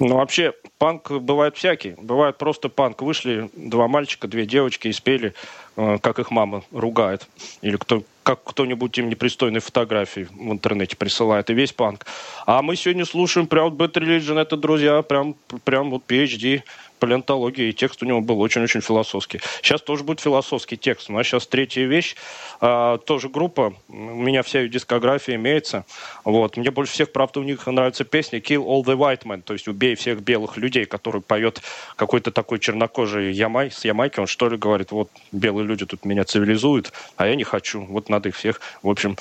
Ну, 0.00 0.16
вообще, 0.16 0.54
панк 0.78 1.10
бывает 1.10 1.56
всякий. 1.56 1.94
Бывает 2.00 2.38
просто 2.38 2.70
панк. 2.70 3.02
Вышли 3.02 3.50
два 3.54 3.86
мальчика, 3.86 4.28
две 4.28 4.46
девочки 4.46 4.88
и 4.88 4.92
спели, 4.92 5.34
э, 5.76 5.98
как 6.00 6.18
их 6.18 6.30
мама 6.30 6.64
ругает. 6.72 7.28
Или 7.60 7.76
кто, 7.76 8.02
как 8.22 8.42
кто-нибудь 8.42 8.96
им 8.96 9.10
непристойные 9.10 9.60
фотографии 9.60 10.26
в 10.30 10.52
интернете 10.52 10.96
присылает. 10.96 11.50
И 11.50 11.54
весь 11.54 11.74
панк. 11.74 12.06
А 12.46 12.62
мы 12.62 12.76
сегодня 12.76 13.04
слушаем 13.04 13.46
прям 13.46 13.74
Bad 13.74 13.92
Religion. 13.92 14.40
Это, 14.40 14.56
друзья, 14.56 15.02
прям, 15.02 15.36
прям 15.64 15.90
вот 15.90 16.02
PhD 16.08 16.62
палеонтологии, 17.00 17.70
и 17.70 17.72
текст 17.72 18.02
у 18.02 18.06
него 18.06 18.20
был 18.20 18.40
очень-очень 18.40 18.80
философский. 18.80 19.40
Сейчас 19.62 19.82
тоже 19.82 20.04
будет 20.04 20.20
философский 20.20 20.76
текст. 20.76 21.10
У 21.10 21.12
нас 21.12 21.26
сейчас 21.26 21.46
третья 21.46 21.84
вещь, 21.84 22.14
а, 22.60 22.98
тоже 22.98 23.28
группа, 23.28 23.74
у 23.88 23.94
меня 23.94 24.42
вся 24.42 24.60
ее 24.60 24.68
дискография 24.68 25.34
имеется. 25.34 25.84
Вот. 26.24 26.56
Мне 26.56 26.70
больше 26.70 26.92
всех, 26.92 27.10
правда, 27.10 27.40
у 27.40 27.42
них 27.42 27.66
нравится 27.66 28.04
песня 28.04 28.38
«Kill 28.38 28.64
all 28.64 28.84
the 28.84 28.96
white 28.96 29.24
men», 29.24 29.42
то 29.42 29.54
есть 29.54 29.66
«Убей 29.66 29.94
всех 29.96 30.20
белых 30.20 30.56
людей», 30.56 30.84
который 30.84 31.20
поет 31.20 31.62
какой-то 31.96 32.30
такой 32.30 32.58
чернокожий 32.58 33.32
Ямай, 33.32 33.70
с 33.70 33.84
Ямайки, 33.84 34.20
он 34.20 34.26
что 34.26 34.48
ли 34.48 34.56
говорит, 34.56 34.92
вот 34.92 35.10
белые 35.32 35.66
люди 35.66 35.86
тут 35.86 36.04
меня 36.04 36.24
цивилизуют, 36.24 36.92
а 37.16 37.26
я 37.26 37.34
не 37.34 37.44
хочу, 37.44 37.82
вот 37.86 38.08
надо 38.08 38.28
их 38.28 38.36
всех, 38.36 38.60
в 38.82 38.90
общем, 38.90 39.16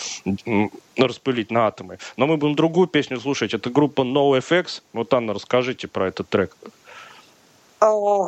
распылить 0.97 1.51
на 1.51 1.67
атомы. 1.67 1.97
Но 2.17 2.27
мы 2.27 2.38
будем 2.38 2.56
другую 2.56 2.88
песню 2.88 3.19
слушать, 3.19 3.54
это 3.54 3.69
группа 3.69 4.01
NoFX. 4.01 4.82
Вот, 4.93 5.13
Анна, 5.13 5.34
расскажите 5.34 5.88
про 5.88 6.08
этот 6.08 6.30
трек. 6.30 6.56
А, 7.80 8.28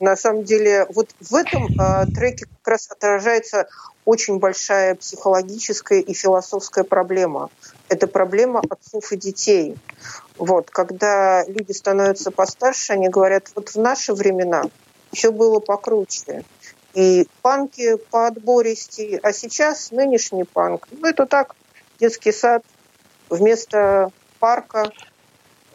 на 0.00 0.16
самом 0.16 0.44
деле, 0.44 0.86
вот 0.90 1.10
в 1.20 1.34
этом 1.34 1.68
а, 1.78 2.06
треке 2.06 2.46
как 2.46 2.68
раз 2.68 2.90
отражается 2.90 3.68
очень 4.04 4.38
большая 4.38 4.94
психологическая 4.94 6.00
и 6.00 6.12
философская 6.12 6.84
проблема. 6.84 7.50
Это 7.88 8.06
проблема 8.06 8.60
отцов 8.68 9.12
и 9.12 9.16
детей. 9.16 9.76
Вот, 10.36 10.70
когда 10.70 11.44
люди 11.46 11.72
становятся 11.72 12.30
постарше, 12.30 12.92
они 12.92 13.08
говорят, 13.08 13.50
вот 13.54 13.70
в 13.70 13.76
наши 13.76 14.12
времена 14.12 14.64
все 15.12 15.32
было 15.32 15.60
покруче. 15.60 16.44
И 16.92 17.26
панки 17.42 17.96
по 18.10 18.26
отбористи, 18.26 19.18
а 19.22 19.32
сейчас 19.32 19.90
нынешний 19.90 20.44
панк. 20.44 20.86
Ну, 20.90 21.08
это 21.08 21.26
так, 21.26 21.56
детский 21.98 22.32
сад 22.32 22.62
вместо 23.30 24.12
парка 24.38 24.92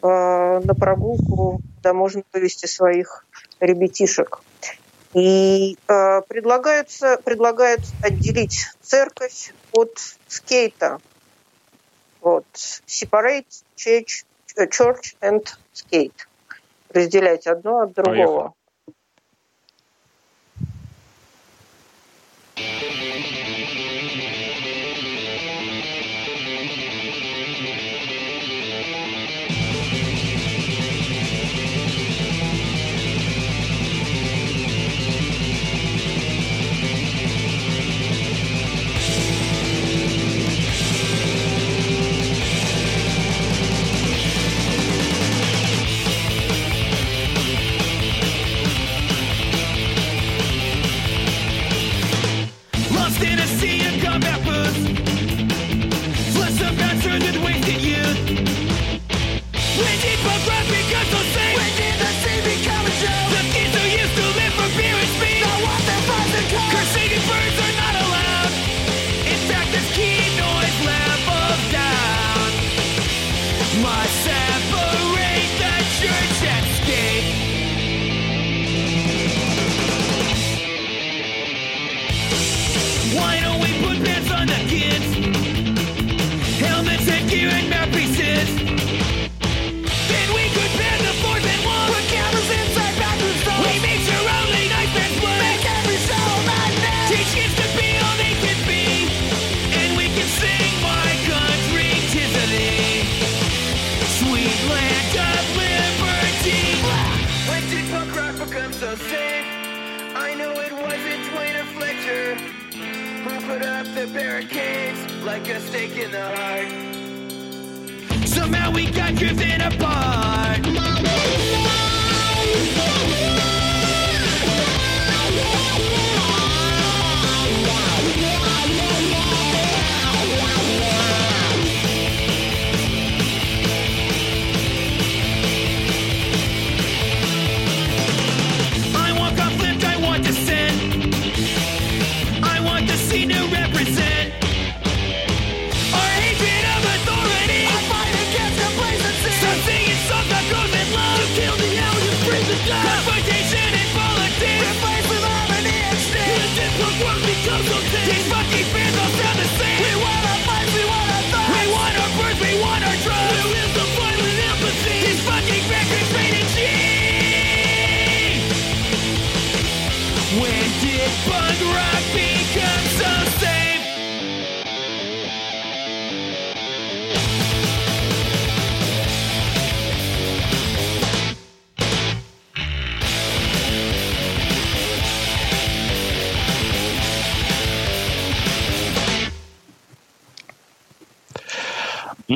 на 0.02 0.74
прогулку 0.78 1.60
куда 1.76 1.94
можно 1.94 2.22
вывести 2.32 2.66
своих 2.66 3.26
ребятишек. 3.58 4.40
И 5.12 5.76
э, 5.88 6.20
предлагается, 6.28 7.18
предлагают 7.24 7.80
отделить 8.02 8.66
церковь 8.80 9.52
от 9.72 9.98
скейта. 10.28 11.00
Вот. 12.20 12.46
Separate 12.54 13.46
church, 13.76 14.24
church 14.56 15.16
and 15.20 15.44
skate. 15.74 16.12
Разделять 16.90 17.46
одно 17.46 17.80
от 17.80 17.92
другого. 17.92 18.54
Поехали. 22.54 23.39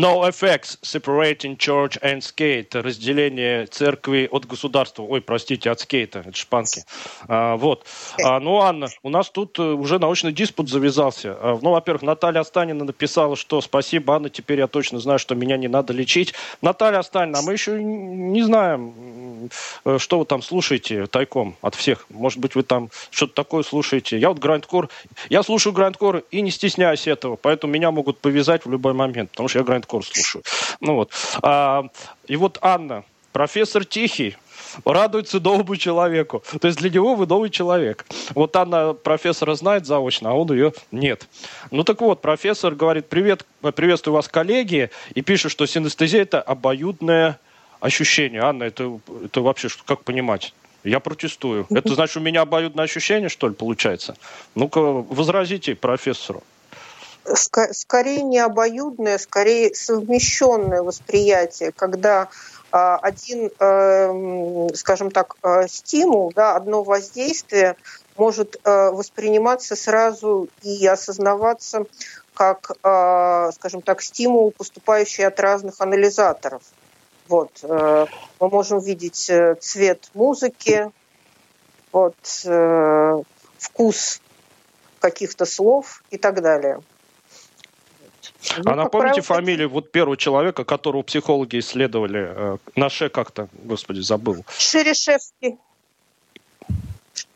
No 0.05 0.25
effects 0.25 0.77
separating 0.83 1.57
church 1.57 1.99
and 2.03 2.21
skate. 2.21 2.75
Разделение 2.75 3.64
церкви 3.64 4.29
от 4.31 4.45
государства. 4.45 5.03
Ой, 5.03 5.23
простите, 5.23 5.71
от 5.71 5.81
скейта. 5.81 6.19
Это 6.19 6.37
шпанки. 6.37 6.85
А, 7.27 7.57
вот. 7.57 7.87
А, 8.23 8.38
ну, 8.38 8.61
Анна, 8.61 8.88
у 9.03 9.09
нас 9.09 9.31
тут 9.31 9.59
э, 9.59 9.62
уже 9.62 9.99
научный 9.99 10.31
диспут 10.31 10.69
завязался. 10.69 11.38
А, 11.40 11.59
ну, 11.62 11.71
во-первых, 11.71 12.03
Наталья 12.03 12.40
Останина 12.40 12.85
написала, 12.85 13.35
что 13.35 13.62
спасибо, 13.62 14.14
Анна, 14.14 14.29
теперь 14.29 14.59
я 14.59 14.67
точно 14.67 14.99
знаю, 14.99 15.19
что 15.19 15.35
меня 15.35 15.57
не 15.57 15.69
надо 15.69 15.95
лечить. 15.95 16.35
Наталья 16.61 16.99
Останина, 16.99 17.38
а 17.38 17.43
мы 17.43 17.55
еще 17.55 17.83
не 17.83 18.43
знаем, 18.43 19.49
э, 19.87 19.97
что 19.99 20.19
вы 20.19 20.27
там 20.27 20.43
слушаете 20.43 21.07
тайком 21.07 21.57
от 21.62 21.77
всех. 21.77 22.05
Может 22.11 22.40
быть, 22.40 22.55
вы 22.57 22.62
там 22.62 22.90
что-то 23.11 23.33
такое 23.33 23.62
слушаете. 23.62 24.19
Я 24.19 24.29
вот 24.29 24.38
грандкор, 24.38 24.90
я 25.31 25.43
слушаю 25.43 25.73
грандкор 25.73 26.25
и 26.31 26.43
не 26.43 26.51
стесняюсь 26.51 27.07
этого, 27.07 27.37
поэтому 27.37 27.73
меня 27.73 27.90
могут 27.90 28.19
повязать 28.19 28.67
в 28.67 28.71
любой 28.71 28.93
момент, 28.93 29.31
потому 29.31 29.49
что 29.49 29.61
я 29.61 29.64
грандкор 29.64 29.93
хардкор 29.94 30.04
слушаю. 30.04 30.42
Ну 30.80 30.94
вот. 30.94 31.11
А, 31.42 31.85
и 32.26 32.37
вот 32.37 32.59
Анна, 32.61 33.04
профессор 33.33 33.85
Тихий, 33.85 34.37
радуется 34.85 35.40
новому 35.40 35.76
человеку. 35.76 36.42
То 36.61 36.66
есть 36.66 36.78
для 36.78 36.90
него 36.90 37.14
вы 37.14 37.26
новый 37.26 37.50
человек. 37.50 38.07
Вот 38.35 38.57
Анна 38.57 38.92
профессора 38.92 39.54
знает 39.54 39.87
заочно, 39.87 40.30
а 40.30 40.35
он 40.35 40.50
ее 40.52 40.72
нет. 40.90 41.28
Ну 41.70 41.85
так 41.85 42.00
вот, 42.00 42.20
профессор 42.20 42.74
говорит, 42.74 43.09
привет, 43.09 43.46
приветствую 43.74 44.14
вас, 44.14 44.28
коллеги, 44.28 44.90
и 45.14 45.22
пишет, 45.22 45.52
что 45.52 45.66
синестезия– 45.66 46.22
это 46.22 46.40
обоюдное 46.40 47.38
ощущение. 47.80 48.42
Анна, 48.42 48.64
это, 48.64 48.98
это 49.24 49.40
вообще 49.42 49.68
как 49.85 50.02
понимать? 50.04 50.54
Я 50.83 51.00
протестую. 51.00 51.66
Это 51.70 51.94
значит, 51.94 52.16
у 52.16 52.20
меня 52.20 52.42
обоюдное 52.42 52.85
ощущение, 52.85 53.28
что 53.28 53.48
ли, 53.48 53.54
получается? 53.54 54.16
Ну-ка, 54.54 54.80
возразите 54.80 55.74
профессору 55.74 56.42
скорее 57.35 58.23
не 58.23 58.39
обоюдное, 58.39 59.19
скорее 59.19 59.75
совмещенное 59.75 60.83
восприятие, 60.83 61.73
когда 61.73 62.29
а, 62.77 62.97
один, 62.97 63.53
эм, 63.61 64.75
скажем 64.75 65.13
так, 65.13 65.37
э, 65.45 65.69
стимул, 65.69 66.33
да, 66.35 66.57
одно 66.57 66.83
воздействие 66.83 67.77
может 68.17 68.57
э, 68.65 68.91
восприниматься 68.91 69.77
сразу 69.77 70.49
и 70.63 70.85
осознаваться 70.85 71.85
как, 72.35 72.73
э, 72.83 73.51
скажем 73.55 73.81
так, 73.81 74.03
стимул, 74.03 74.51
поступающий 74.51 75.25
от 75.25 75.39
разных 75.39 75.81
анализаторов. 75.81 76.63
Вот. 77.29 77.63
Мы 77.63 78.09
можем 78.39 78.81
видеть 78.81 79.31
цвет 79.61 80.11
музыки, 80.13 80.91
вот, 81.91 82.17
вкус 83.57 84.21
каких-то 84.99 85.47
слов 85.47 86.03
и 86.11 86.19
так 86.19 86.43
далее. 86.43 86.81
Ну, 88.59 88.70
а 88.70 88.76
напомните 88.76 89.22
правило, 89.22 89.22
фамилию 89.22 89.68
вот 89.70 89.90
первого 89.90 90.16
человека, 90.16 90.64
которого 90.64 91.02
психологи 91.02 91.59
исследовали? 91.59 92.28
Э, 92.28 92.57
Наше 92.76 93.09
как-то, 93.09 93.48
господи, 93.64 94.00
забыл. 94.00 94.44
Шерешевский. 94.59 95.59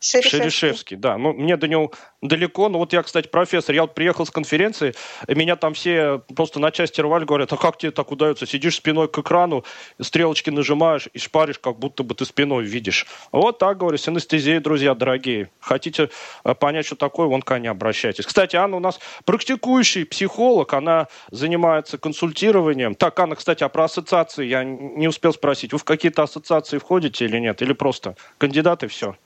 Шерешевский. 0.00 0.38
Шерешевский, 0.38 0.96
да. 0.96 1.18
Ну, 1.18 1.32
мне 1.32 1.56
до 1.56 1.68
него 1.68 1.92
далеко. 2.22 2.68
Ну, 2.68 2.78
вот 2.78 2.92
я, 2.92 3.02
кстати, 3.02 3.28
профессор, 3.28 3.74
я 3.74 3.82
вот 3.82 3.94
приехал 3.94 4.26
с 4.26 4.30
конференции, 4.30 4.94
и 5.26 5.34
меня 5.34 5.56
там 5.56 5.74
все 5.74 6.22
просто 6.34 6.61
на 6.61 6.70
части 6.70 7.00
рвали, 7.00 7.24
говорят, 7.24 7.52
а 7.52 7.56
как 7.56 7.78
тебе 7.78 7.90
так 7.90 8.11
удается? 8.11 8.46
Сидишь 8.46 8.76
спиной 8.76 9.08
к 9.08 9.18
экрану, 9.18 9.64
стрелочки 10.00 10.50
нажимаешь 10.50 11.08
и 11.12 11.18
шпаришь, 11.18 11.58
как 11.58 11.78
будто 11.78 12.02
бы 12.02 12.14
ты 12.14 12.24
спиной 12.24 12.64
видишь. 12.64 13.06
Вот 13.32 13.58
так, 13.58 13.78
говорю, 13.78 13.98
с 13.98 14.08
анестезией, 14.08 14.61
друзья 14.61 14.94
дорогие. 14.94 15.50
Хотите 15.61 16.11
э, 16.44 16.54
понять, 16.54 16.87
что 16.87 16.96
такое, 16.96 17.26
вон 17.26 17.42
ко 17.42 17.56
мне 17.56 17.70
обращайтесь. 17.70 18.26
Кстати, 18.26 18.56
Анна 18.56 18.76
у 18.76 18.80
нас 18.80 19.00
практикующий 19.24 20.04
психолог, 20.04 20.72
она 20.74 21.08
занимается 21.30 21.98
консультированием. 21.98 22.94
Так, 22.94 23.18
Анна, 23.18 23.37
кстати, 23.37 23.64
а 23.64 23.68
про 23.68 23.84
ассоциации 23.84 24.46
я 24.46 24.64
не 24.64 25.08
успел 25.08 25.32
спросить. 25.32 25.72
Вы 25.72 25.78
в 25.78 25.84
какие-то 25.84 26.22
ассоциации 26.22 26.78
входите 26.78 27.24
или 27.24 27.38
нет? 27.38 27.62
Или 27.62 27.72
просто 27.72 28.16
кандидаты 28.38 28.88
все? 28.88 29.16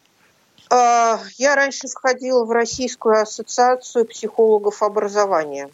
А, 0.75 1.21
я 1.37 1.55
раньше 1.55 1.87
входила 1.87 2.47
в 2.47 2.51
Российскую 2.51 3.21
ассоциацию 3.21 4.07
психологов 4.07 4.83
образования. 4.83 5.69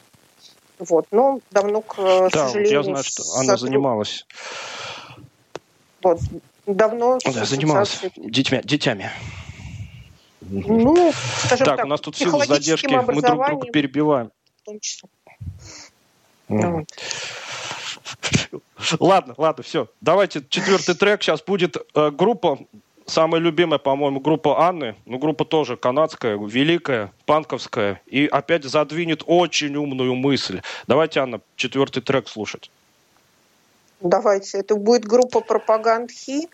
Вот, 0.80 1.06
но 1.12 1.38
давно, 1.52 1.82
к 1.82 1.96
да, 1.96 2.48
сожалению... 2.48 2.72
я 2.72 2.82
знаю, 2.82 3.04
что 3.04 3.22
она 3.34 3.52
сотруд... 3.52 3.60
занималась. 3.60 4.26
Вот, 6.02 6.18
давно... 6.66 7.18
Да, 7.24 7.44
занималась 7.44 8.00
детьми, 8.16 8.60
детьми. 8.64 9.06
Ну, 10.40 11.12
скажем 11.44 11.66
так, 11.66 11.76
так, 11.76 11.84
у 11.84 11.88
нас 11.88 12.00
тут 12.00 12.16
силы 12.16 12.44
задержки, 12.44 12.92
мы 12.92 13.22
друг 13.22 13.46
друга 13.46 13.70
перебиваем. 13.70 14.32
Mm. 16.48 16.84
Ладно, 18.98 19.34
ладно, 19.36 19.62
все. 19.62 19.88
Давайте 20.00 20.42
четвертый 20.48 20.94
трек. 20.94 21.22
Сейчас 21.22 21.42
будет 21.42 21.76
э, 21.94 22.10
группа 22.10 22.58
самая 23.08 23.40
любимая, 23.40 23.78
по-моему, 23.78 24.20
группа 24.20 24.66
Анны, 24.66 24.94
ну, 25.06 25.18
группа 25.18 25.44
тоже 25.44 25.76
канадская, 25.76 26.38
великая, 26.38 27.12
панковская, 27.26 28.00
и 28.06 28.26
опять 28.26 28.64
задвинет 28.64 29.22
очень 29.26 29.74
умную 29.76 30.14
мысль. 30.14 30.60
Давайте, 30.86 31.20
Анна, 31.20 31.40
четвертый 31.56 32.02
трек 32.02 32.28
слушать. 32.28 32.70
Давайте. 34.00 34.58
Это 34.58 34.76
будет 34.76 35.04
группа 35.04 35.40
Пропагандхи 35.40 36.48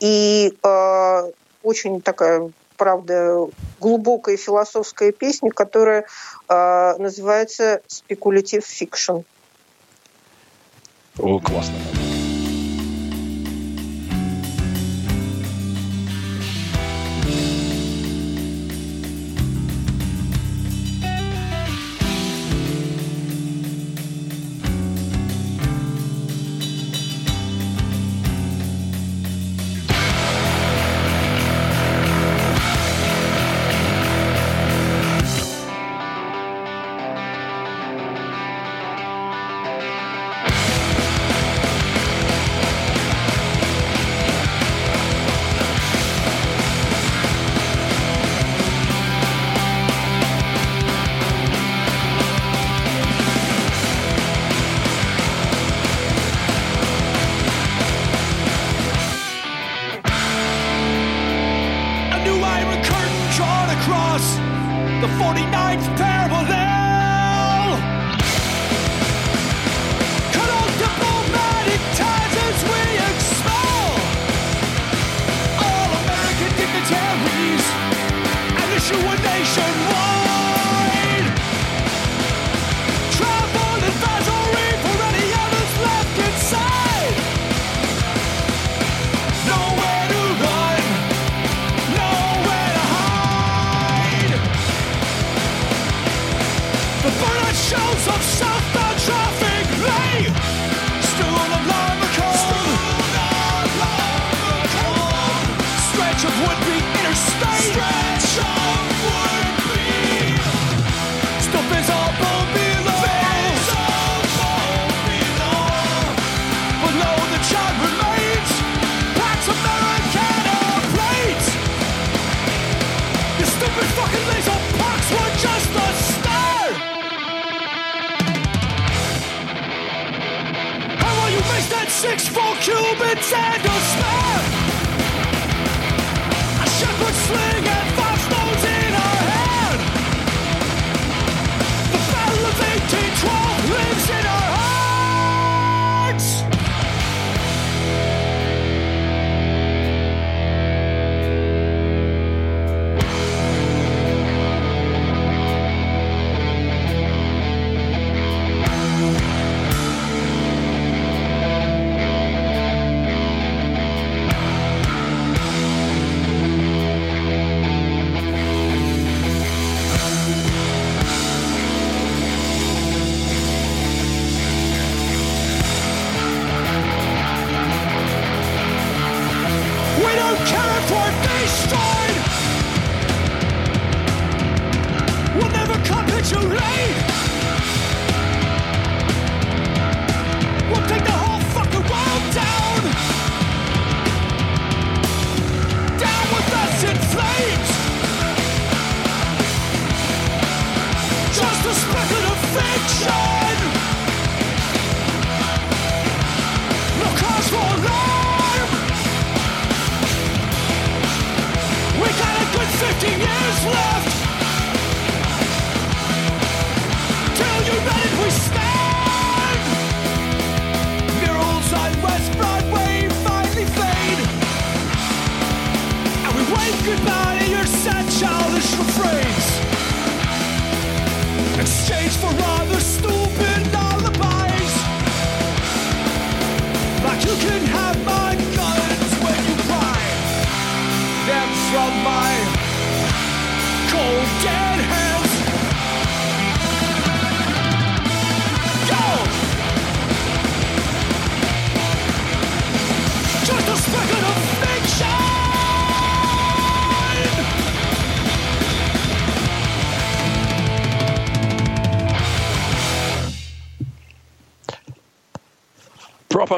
и 0.00 0.54
э, 0.62 1.32
очень 1.62 2.00
такая, 2.00 2.50
правда, 2.76 3.48
глубокая 3.78 4.36
философская 4.36 5.12
песня, 5.12 5.50
которая 5.50 6.06
э, 6.48 6.94
называется 6.98 7.82
«Speculative 7.88 8.64
Fiction». 8.64 9.24
О, 11.18 11.40
классно. 11.40 11.74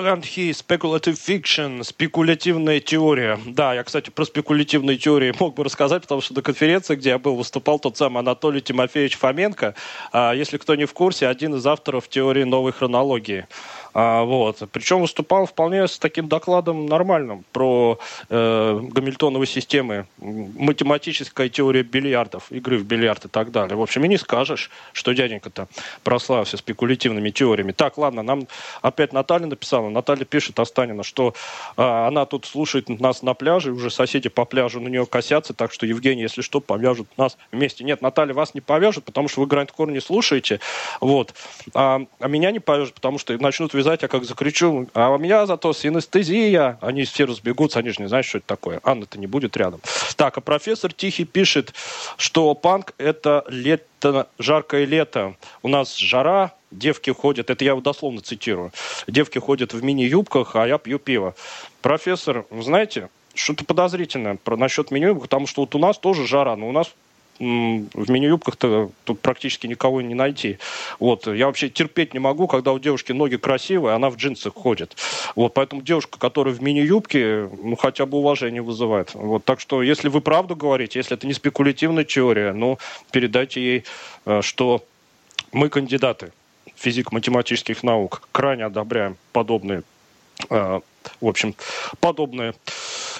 Пропагандхи, 0.00 0.52
speculative 0.52 1.18
fiction, 1.18 1.84
спекулятивная 1.84 2.80
теория. 2.80 3.38
Да, 3.44 3.74
я, 3.74 3.84
кстати, 3.84 4.08
про 4.08 4.24
спекулятивные 4.24 4.96
теории 4.96 5.34
мог 5.38 5.54
бы 5.54 5.62
рассказать, 5.62 6.00
потому 6.00 6.22
что 6.22 6.32
на 6.32 6.40
конференции, 6.40 6.94
где 6.94 7.10
я 7.10 7.18
был, 7.18 7.36
выступал 7.36 7.78
тот 7.78 7.98
самый 7.98 8.20
Анатолий 8.20 8.62
Тимофеевич 8.62 9.18
Фоменко. 9.18 9.74
А, 10.10 10.32
если 10.32 10.56
кто 10.56 10.74
не 10.74 10.86
в 10.86 10.94
курсе, 10.94 11.28
один 11.28 11.54
из 11.54 11.66
авторов 11.66 12.08
теории 12.08 12.44
новой 12.44 12.72
хронологии. 12.72 13.46
А, 13.94 14.22
вот. 14.24 14.62
Причем 14.72 15.00
выступал 15.00 15.46
вполне 15.46 15.86
с 15.88 15.98
таким 15.98 16.28
докладом 16.28 16.86
нормальным 16.86 17.44
про 17.52 17.98
э, 18.28 18.80
гамильтоновые 18.82 19.46
системы, 19.46 20.06
математическая 20.18 21.48
теория 21.48 21.82
бильярдов, 21.82 22.50
игры 22.50 22.78
в 22.78 22.84
бильярд 22.84 23.26
и 23.26 23.28
так 23.28 23.50
далее. 23.50 23.76
В 23.76 23.82
общем, 23.82 24.04
и 24.04 24.08
не 24.08 24.16
скажешь, 24.16 24.70
что 24.92 25.12
дяденька-то 25.12 25.68
прославился 26.04 26.56
спекулятивными 26.56 27.30
теориями. 27.30 27.72
Так, 27.72 27.98
ладно, 27.98 28.22
нам 28.22 28.46
опять 28.82 29.12
Наталья 29.12 29.46
написала. 29.46 29.88
Наталья 29.88 30.24
пишет 30.24 30.60
Останина, 30.60 31.02
что 31.02 31.34
э, 31.76 31.82
она 31.82 32.26
тут 32.26 32.46
слушает 32.46 32.88
нас 32.88 33.22
на 33.22 33.34
пляже, 33.34 33.72
уже 33.72 33.90
соседи 33.90 34.28
по 34.28 34.44
пляжу 34.44 34.80
на 34.80 34.88
нее 34.88 35.06
косятся, 35.06 35.54
так 35.54 35.72
что, 35.72 35.86
Евгений, 35.86 36.22
если 36.22 36.42
что, 36.42 36.60
повяжут 36.60 37.08
нас 37.16 37.36
вместе. 37.50 37.84
Нет, 37.84 38.02
Наталья 38.02 38.34
вас 38.34 38.54
не 38.54 38.60
повяжут, 38.60 39.04
потому 39.04 39.28
что 39.28 39.40
вы 39.40 39.46
Грандкор 39.46 39.90
не 39.90 40.00
слушаете, 40.00 40.60
вот. 41.00 41.34
А, 41.74 42.02
а 42.18 42.28
меня 42.28 42.50
не 42.50 42.60
повяжут, 42.60 42.94
потому 42.94 43.18
что 43.18 43.36
начнут 43.38 43.74
связать, 43.80 44.02
я 44.02 44.08
как 44.08 44.24
закричу, 44.24 44.88
а 44.92 45.10
у 45.10 45.18
меня 45.18 45.46
зато 45.46 45.72
синестезия. 45.72 46.78
Они 46.82 47.04
все 47.04 47.24
разбегутся, 47.24 47.78
они 47.78 47.90
же 47.90 48.02
не 48.02 48.08
знают, 48.08 48.26
что 48.26 48.38
это 48.38 48.46
такое. 48.46 48.80
Анна-то 48.84 49.18
не 49.18 49.26
будет 49.26 49.56
рядом. 49.56 49.80
Так, 50.16 50.36
а 50.36 50.40
профессор 50.42 50.92
Тихий 50.92 51.24
пишет, 51.24 51.72
что 52.18 52.54
панк— 52.54 52.92
это 52.98 53.44
лето, 53.48 54.28
жаркое 54.38 54.84
лето. 54.84 55.34
У 55.62 55.68
нас 55.68 55.96
жара, 55.96 56.52
девки 56.70 57.10
ходят, 57.10 57.48
это 57.48 57.64
я 57.64 57.74
дословно 57.76 58.20
цитирую, 58.20 58.72
девки 59.06 59.38
ходят 59.38 59.72
в 59.72 59.82
мини-юбках, 59.82 60.56
а 60.56 60.66
я 60.66 60.76
пью 60.76 60.98
пиво. 60.98 61.34
Профессор, 61.80 62.44
вы 62.50 62.62
знаете, 62.62 63.08
что-то 63.34 63.64
подозрительное 63.64 64.36
про, 64.36 64.56
насчет 64.56 64.90
мини-юбок, 64.90 65.22
потому 65.22 65.46
что 65.46 65.62
вот 65.62 65.74
у 65.74 65.78
нас 65.78 65.98
тоже 65.98 66.26
жара, 66.26 66.54
но 66.56 66.68
у 66.68 66.72
нас 66.72 66.92
в 67.40 68.10
мини-юбках-то 68.10 68.90
тут 69.04 69.20
практически 69.20 69.66
никого 69.66 70.02
не 70.02 70.14
найти. 70.14 70.58
Вот. 70.98 71.26
Я 71.26 71.46
вообще 71.46 71.70
терпеть 71.70 72.12
не 72.12 72.20
могу, 72.20 72.46
когда 72.46 72.72
у 72.72 72.78
девушки 72.78 73.12
ноги 73.12 73.36
красивые, 73.36 73.94
она 73.94 74.10
в 74.10 74.16
джинсах 74.16 74.54
ходит. 74.54 74.96
Вот. 75.34 75.54
Поэтому 75.54 75.80
девушка, 75.80 76.18
которая 76.18 76.54
в 76.54 76.62
мини-юбке, 76.62 77.48
ну, 77.62 77.76
хотя 77.76 78.04
бы 78.04 78.18
уважение 78.18 78.60
вызывает. 78.60 79.14
Вот. 79.14 79.44
Так 79.44 79.60
что, 79.60 79.82
если 79.82 80.08
вы 80.08 80.20
правду 80.20 80.54
говорите, 80.54 80.98
если 80.98 81.16
это 81.16 81.26
не 81.26 81.32
спекулятивная 81.32 82.04
теория, 82.04 82.52
ну, 82.52 82.78
передайте 83.10 83.60
ей, 83.60 83.84
э, 84.26 84.42
что 84.42 84.84
мы 85.52 85.70
кандидаты 85.70 86.32
физико-математических 86.76 87.82
наук, 87.82 88.22
крайне 88.32 88.66
одобряем 88.66 89.16
подобные 89.32 89.82
э, 90.50 90.80
в 91.20 91.26
общем, 91.26 91.54
подобную 92.00 92.54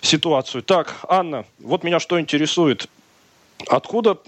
ситуацию. 0.03 0.63
Так, 0.63 0.97
Анна, 1.09 1.47
вот 1.59 1.85
меня 1.85 2.01
что 2.01 2.21
интересует. 2.21 2.89
Откуда 3.69 4.19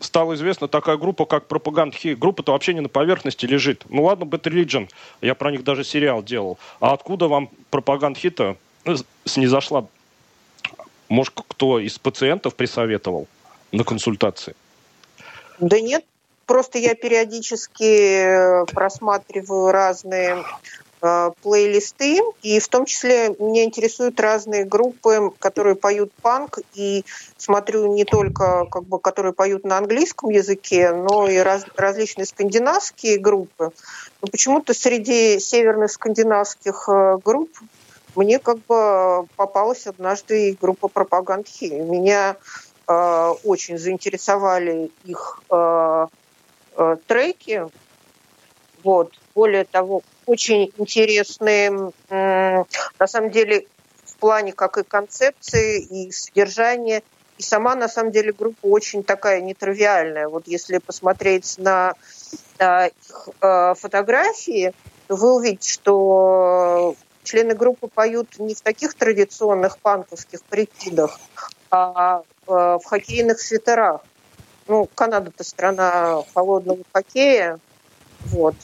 стала 0.00 0.34
известна 0.34 0.68
такая 0.68 0.96
группа, 0.96 1.26
как 1.26 1.46
Пропаганд 1.46 1.94
Хи. 1.94 2.14
Группа-то 2.14 2.52
вообще 2.52 2.74
не 2.74 2.80
на 2.80 2.88
поверхности 2.88 3.46
лежит. 3.46 3.84
Ну 3.88 4.04
ладно, 4.04 4.24
Bad 4.24 4.42
Religion, 4.42 4.88
я 5.20 5.34
про 5.34 5.50
них 5.50 5.64
даже 5.64 5.84
сериал 5.84 6.22
делал. 6.22 6.58
А 6.80 6.92
откуда 6.92 7.28
вам 7.28 7.50
Пропаганд 7.70 8.18
Хи-то 8.18 8.56
снизошла? 9.24 9.86
Может, 11.08 11.34
кто 11.34 11.78
из 11.78 11.98
пациентов 11.98 12.54
присоветовал 12.54 13.26
на 13.72 13.84
консультации? 13.84 14.54
Да 15.58 15.80
нет, 15.80 16.04
просто 16.46 16.78
я 16.78 16.94
периодически 16.94 18.64
просматриваю 18.72 19.72
разные 19.72 20.36
Э, 20.36 20.44
плейлисты, 21.42 22.20
и 22.42 22.60
в 22.60 22.68
том 22.68 22.84
числе 22.84 23.34
меня 23.38 23.64
интересуют 23.64 24.20
разные 24.20 24.64
группы, 24.64 25.32
которые 25.38 25.74
поют 25.74 26.12
панк, 26.20 26.58
и 26.74 27.04
смотрю 27.36 27.92
не 27.92 28.04
только, 28.04 28.66
как 28.66 28.84
бы, 28.84 28.98
которые 28.98 29.32
поют 29.32 29.64
на 29.64 29.78
английском 29.78 30.30
языке, 30.30 30.92
но 30.92 31.28
и 31.28 31.38
раз, 31.38 31.64
различные 31.76 32.26
скандинавские 32.26 33.18
группы. 33.18 33.72
Но 34.20 34.28
почему-то 34.28 34.74
среди 34.74 35.40
северных 35.40 35.90
скандинавских 35.90 36.88
э, 36.88 37.18
групп 37.24 37.50
мне 38.16 38.38
как 38.38 38.58
бы 38.66 39.26
попалась 39.36 39.86
однажды 39.86 40.50
и 40.50 40.56
группа 40.60 40.88
пропагандхи. 40.88 41.64
Меня 41.64 42.36
э, 42.86 43.34
очень 43.44 43.78
заинтересовали 43.78 44.90
их 45.04 45.42
э, 45.50 46.06
э, 46.76 46.96
треки. 47.06 47.66
Вот. 48.82 49.12
Более 49.34 49.64
того, 49.64 50.02
очень 50.26 50.72
интересные, 50.76 51.92
на 52.10 53.06
самом 53.06 53.30
деле, 53.30 53.66
в 54.04 54.16
плане 54.16 54.52
как 54.52 54.78
и 54.78 54.82
концепции, 54.82 55.80
и 55.80 56.12
содержания. 56.12 57.02
И 57.38 57.42
сама, 57.42 57.74
на 57.74 57.88
самом 57.88 58.12
деле, 58.12 58.32
группа 58.32 58.66
очень 58.66 59.02
такая 59.02 59.40
нетривиальная. 59.40 60.28
Вот 60.28 60.46
если 60.46 60.78
посмотреть 60.78 61.54
на, 61.56 61.94
на 62.58 62.88
их 62.88 63.28
э, 63.40 63.74
фотографии, 63.78 64.74
то 65.08 65.16
вы 65.16 65.34
увидите, 65.36 65.70
что 65.70 66.94
члены 67.22 67.54
группы 67.54 67.88
поют 67.88 68.38
не 68.38 68.54
в 68.54 68.60
таких 68.60 68.94
традиционных 68.94 69.78
панковских 69.78 70.42
прикидах, 70.44 71.18
а 71.70 72.20
э, 72.20 72.22
в 72.46 72.82
хоккейных 72.84 73.40
свитерах. 73.40 74.02
Ну, 74.66 74.88
Канада-то 74.94 75.42
страна 75.42 76.22
холодного 76.34 76.84
хоккея, 76.92 77.58
вот. 78.26 78.54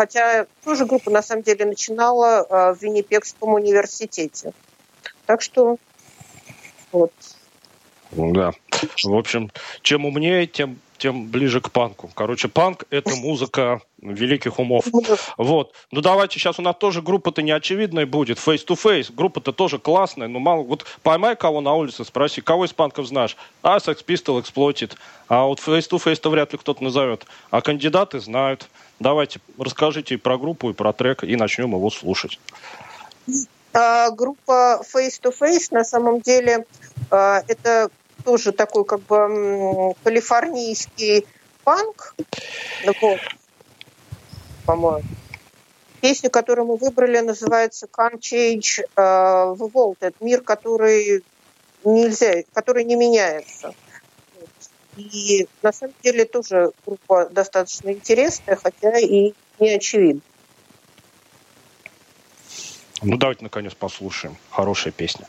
Хотя 0.00 0.46
тоже 0.64 0.86
группа 0.86 1.10
на 1.10 1.20
самом 1.20 1.42
деле 1.42 1.66
начинала 1.66 2.46
э, 2.48 2.72
в 2.72 2.82
Виннипекском 2.82 3.52
университете. 3.52 4.54
Так 5.26 5.42
что 5.42 5.76
вот. 6.90 7.12
Да. 8.10 8.52
В 9.04 9.14
общем, 9.14 9.50
чем 9.82 10.06
умнее, 10.06 10.46
тем 10.46 10.78
тем 11.00 11.26
ближе 11.26 11.60
к 11.60 11.70
панку. 11.70 12.10
Короче, 12.14 12.48
панк— 12.48 12.84
это 12.90 13.16
музыка 13.16 13.80
великих 14.00 14.58
умов. 14.58 14.84
Вот. 15.36 15.72
Ну, 15.90 16.00
давайте, 16.02 16.38
сейчас 16.38 16.58
у 16.58 16.62
нас 16.62 16.76
тоже 16.76 17.02
группа-то 17.02 17.42
не 17.42 17.50
очевидная 17.50 18.06
будет. 18.06 18.38
Face-to-face. 18.38 19.12
Группа-то 19.12 19.52
тоже 19.52 19.78
классная, 19.78 20.28
но 20.28 20.38
мало... 20.38 20.62
Вот 20.62 20.84
поймай 21.02 21.36
кого 21.36 21.60
на 21.60 21.74
улице, 21.74 22.04
спроси, 22.04 22.42
кого 22.42 22.66
из 22.66 22.72
панков 22.72 23.06
знаешь? 23.06 23.36
А, 23.62 23.78
Sex 23.78 24.04
Pistol, 24.04 24.40
Exploited. 24.40 24.92
А 25.28 25.44
вот 25.44 25.58
face-to-face-то 25.58 26.30
вряд 26.30 26.52
ли 26.52 26.58
кто-то 26.58 26.84
назовет. 26.84 27.24
А 27.50 27.62
кандидаты 27.62 28.20
знают. 28.20 28.68
Давайте, 29.00 29.40
расскажите 29.58 30.14
и 30.14 30.18
про 30.18 30.36
группу, 30.36 30.70
и 30.70 30.74
про 30.74 30.92
трек, 30.92 31.24
и 31.24 31.34
начнем 31.36 31.70
его 31.72 31.90
слушать. 31.90 32.38
А, 33.72 34.10
группа 34.10 34.82
Face 34.94 35.20
to 35.22 35.32
Face 35.38 35.68
на 35.70 35.84
самом 35.84 36.20
деле 36.20 36.66
а, 37.10 37.42
это 37.48 37.88
тоже 38.24 38.52
такой 38.52 38.84
как 38.84 39.00
бы 39.00 39.94
калифорнийский 40.02 41.26
панк. 41.64 42.14
Вот, 43.00 43.20
по-моему. 44.66 45.04
Песню, 46.00 46.30
которую 46.30 46.66
мы 46.66 46.76
выбрали, 46.76 47.18
называется 47.18 47.86
Can't 47.86 48.20
Change 48.20 48.86
uh, 48.96 49.54
the 49.54 49.70
World. 49.70 49.98
Это 50.00 50.16
мир, 50.20 50.40
который 50.40 51.22
нельзя, 51.84 52.42
который 52.54 52.84
не 52.84 52.96
меняется. 52.96 53.74
И 54.96 55.46
на 55.62 55.72
самом 55.72 55.94
деле 56.02 56.24
тоже 56.24 56.72
группа 56.86 57.26
достаточно 57.26 57.90
интересная, 57.90 58.56
хотя 58.56 58.98
и 58.98 59.34
не 59.58 59.70
очевидна. 59.70 60.22
Ну 63.02 63.16
давайте 63.16 63.44
наконец 63.44 63.74
послушаем. 63.74 64.36
Хорошая 64.50 64.92
песня. 64.92 65.26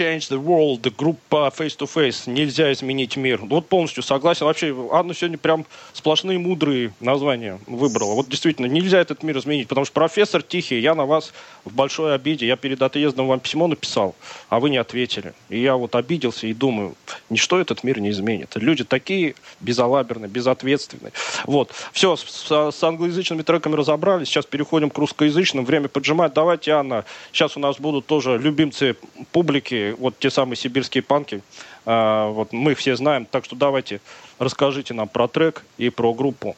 Change 0.00 0.30
the 0.30 0.42
world, 0.42 0.90
группа 0.96 1.52
Face 1.56 1.76
to 1.76 1.86
Face. 1.86 2.22
Нельзя 2.30 2.72
изменить 2.72 3.16
мир. 3.18 3.40
Вот 3.42 3.68
полностью 3.68 4.02
согласен. 4.02 4.46
Вообще, 4.46 4.74
Анна 4.92 5.14
сегодня 5.14 5.36
прям 5.36 5.66
сплошные 5.92 6.38
мудрые 6.38 6.94
названия 7.00 7.58
выбрала. 7.66 8.14
Вот 8.14 8.28
действительно, 8.28 8.66
нельзя 8.66 8.98
этот 8.98 9.22
мир 9.22 9.36
изменить, 9.38 9.68
потому 9.68 9.84
что 9.84 9.92
профессор 9.92 10.42
Тихий, 10.42 10.80
я 10.80 10.94
на 10.94 11.04
вас 11.04 11.34
в 11.66 11.74
большой 11.74 12.14
обиде. 12.14 12.46
Я 12.46 12.56
перед 12.56 12.80
отъездом 12.80 13.28
вам 13.28 13.40
письмо 13.40 13.66
написал, 13.66 14.14
а 14.48 14.58
вы 14.58 14.70
не 14.70 14.78
ответили. 14.78 15.34
И 15.50 15.60
я 15.60 15.76
вот 15.76 15.94
обиделся 15.94 16.46
и 16.46 16.54
думаю, 16.54 16.94
ничто 17.28 17.60
этот 17.60 17.84
мир 17.84 18.00
не 18.00 18.10
изменит. 18.10 18.52
Люди 18.54 18.84
такие 18.84 19.34
безалаберные, 19.60 20.30
безответственные. 20.30 21.12
Вот. 21.44 21.72
Все, 21.92 22.16
с, 22.16 22.70
с 22.72 22.82
англоязычными 22.82 23.42
треками 23.42 23.74
разобрались. 23.74 24.28
Сейчас 24.28 24.46
переходим 24.46 24.88
к 24.88 24.96
русскоязычным. 24.96 25.66
Время 25.66 25.88
поджимать. 25.88 26.32
Давайте, 26.32 26.70
Анна, 26.72 27.04
сейчас 27.32 27.58
у 27.58 27.60
нас 27.60 27.78
будут 27.78 28.06
тоже 28.06 28.38
любимцы 28.38 28.96
публики, 29.32 29.89
вот 29.98 30.18
те 30.18 30.30
самые 30.30 30.56
сибирские 30.56 31.02
панки. 31.02 31.42
А, 31.84 32.28
вот 32.28 32.52
мы 32.52 32.72
их 32.72 32.78
все 32.78 32.96
знаем. 32.96 33.26
Так 33.26 33.44
что 33.44 33.56
давайте 33.56 34.00
расскажите 34.38 34.94
нам 34.94 35.08
про 35.08 35.28
трек 35.28 35.62
и 35.78 35.90
про 35.90 36.12
группу. 36.14 36.56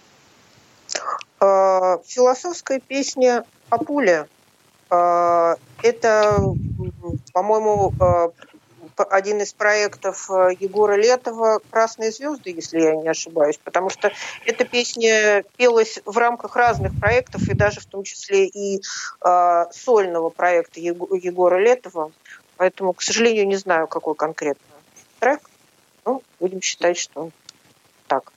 А, 1.40 1.98
Философская 2.06 2.80
песня 2.80 3.44
о 3.70 3.78
пуле. 3.78 4.26
А, 4.90 5.56
Это, 5.82 6.54
по-моему, 7.32 7.92
один 9.10 9.40
из 9.40 9.52
проектов 9.52 10.28
Егора 10.60 10.94
Летова 10.94 11.60
«Красные 11.70 12.12
звезды», 12.12 12.50
если 12.50 12.80
я 12.80 12.94
не 12.94 13.08
ошибаюсь, 13.08 13.58
потому 13.64 13.88
что 13.90 14.12
эта 14.46 14.64
песня 14.64 15.44
пелась 15.56 16.00
в 16.04 16.16
рамках 16.18 16.56
разных 16.56 16.94
проектов, 16.94 17.48
и 17.48 17.54
даже 17.54 17.80
в 17.80 17.86
том 17.86 18.04
числе 18.04 18.46
и 18.46 18.80
сольного 19.72 20.30
проекта 20.30 20.80
Его- 20.80 21.14
Егора 21.16 21.58
Летова. 21.58 22.12
Поэтому, 22.62 22.92
к 22.92 23.02
сожалению, 23.02 23.48
не 23.48 23.56
знаю, 23.56 23.88
какой 23.88 24.14
конкретно 24.14 24.76
трек. 25.18 25.40
Ну, 26.04 26.22
будем 26.38 26.62
считать, 26.62 26.96
что 26.96 27.30
так. 28.06 28.32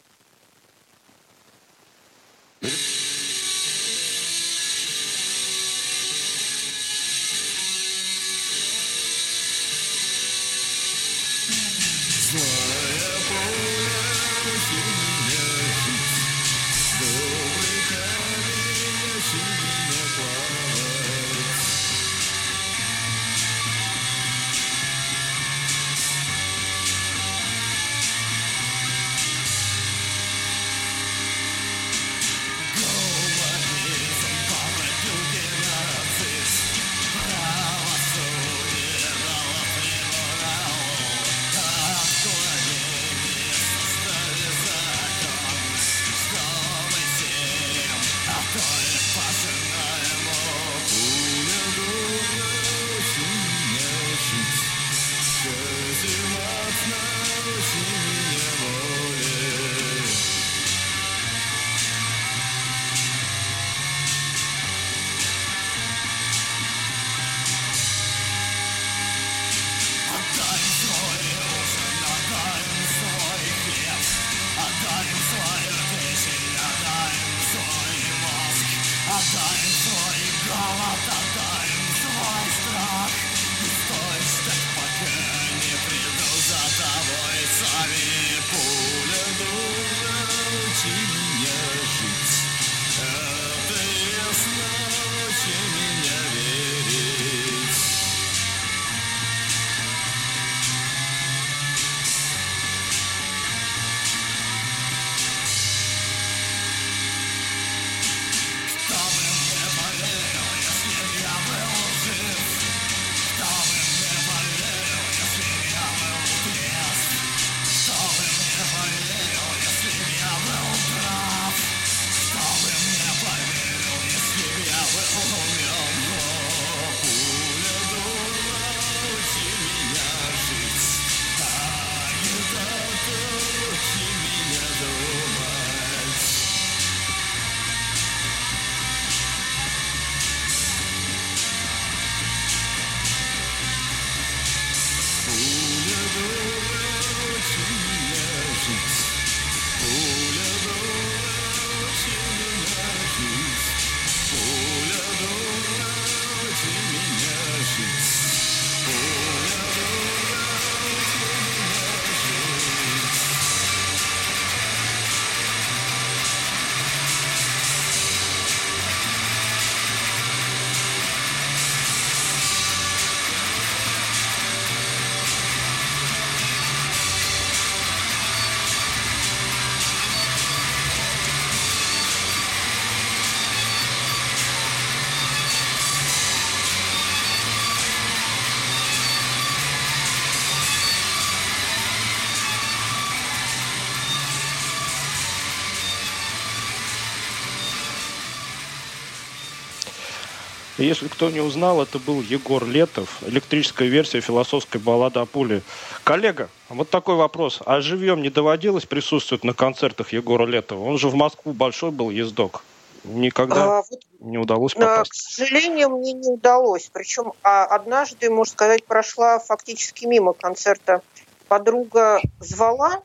Если 200.86 201.08
кто 201.08 201.32
не 201.32 201.40
узнал, 201.40 201.82
это 201.82 201.98
был 201.98 202.22
Егор 202.22 202.64
Летов, 202.64 203.18
электрическая 203.26 203.88
версия 203.88 204.22
философской 204.22 204.80
баллады 204.80 205.20
о 205.20 205.26
пуле. 205.26 205.64
Коллега, 206.04 206.48
вот 206.70 206.92
такой 206.92 207.16
вопрос. 207.16 207.60
А 207.66 207.82
живьем 207.82 208.22
не 208.22 208.30
доводилось 208.30 208.86
присутствовать 208.86 209.44
на 209.44 209.56
концертах 209.56 210.14
Егора 210.14 210.46
Летова? 210.46 210.84
Он 210.88 211.00
же 211.00 211.10
в 211.10 211.16
Москву 211.16 211.54
большой 211.54 211.90
был 211.90 212.12
ездок. 212.12 212.64
Никогда 213.04 213.80
А, 213.80 213.84
вот 213.90 214.00
не 214.20 214.38
удалось 214.38 214.74
А, 214.76 214.78
К 214.78 214.80
попасть. 214.82 215.14
сожалению, 215.14 215.90
мне 215.90 216.14
не 216.14 216.30
удалось. 216.30 216.88
Причем 216.94 217.34
а, 217.42 217.66
однажды, 217.66 218.30
можно 218.30 218.52
сказать, 218.52 218.86
прошла 218.86 219.40
фактически 219.40 220.06
мимо 220.06 220.34
концерта. 220.34 221.02
Подруга 221.48 222.22
звала, 222.40 223.02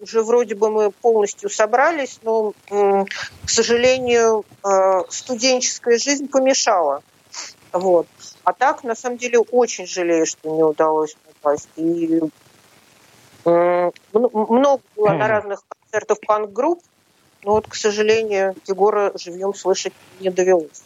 уже 0.00 0.22
вроде 0.22 0.54
бы 0.54 0.70
мы 0.70 0.90
полностью 0.90 1.48
собрались, 1.48 2.20
но, 2.22 2.52
к 2.68 3.48
сожалению, 3.48 4.44
а, 4.62 5.04
студенческая 5.08 5.98
жизнь 5.98 6.28
помешала. 6.28 7.02
Вот. 7.72 8.06
А 8.44 8.52
так, 8.52 8.84
на 8.84 8.94
самом 8.94 9.16
деле, 9.16 9.38
очень 9.38 9.86
жалею, 9.86 10.26
что 10.26 10.54
не 10.54 10.62
удалось 10.62 11.16
попасть. 11.26 11.68
И 11.76 12.20
много 13.44 14.82
было 14.96 15.08
на 15.08 15.28
разных 15.28 15.62
концертах 15.68 16.18
панк-групп, 16.26 16.82
но 17.42 17.52
вот, 17.52 17.66
к 17.66 17.74
сожалению, 17.74 18.54
Егора 18.66 19.12
живьем 19.16 19.54
слышать 19.54 19.94
не 20.20 20.30
довелось. 20.30 20.82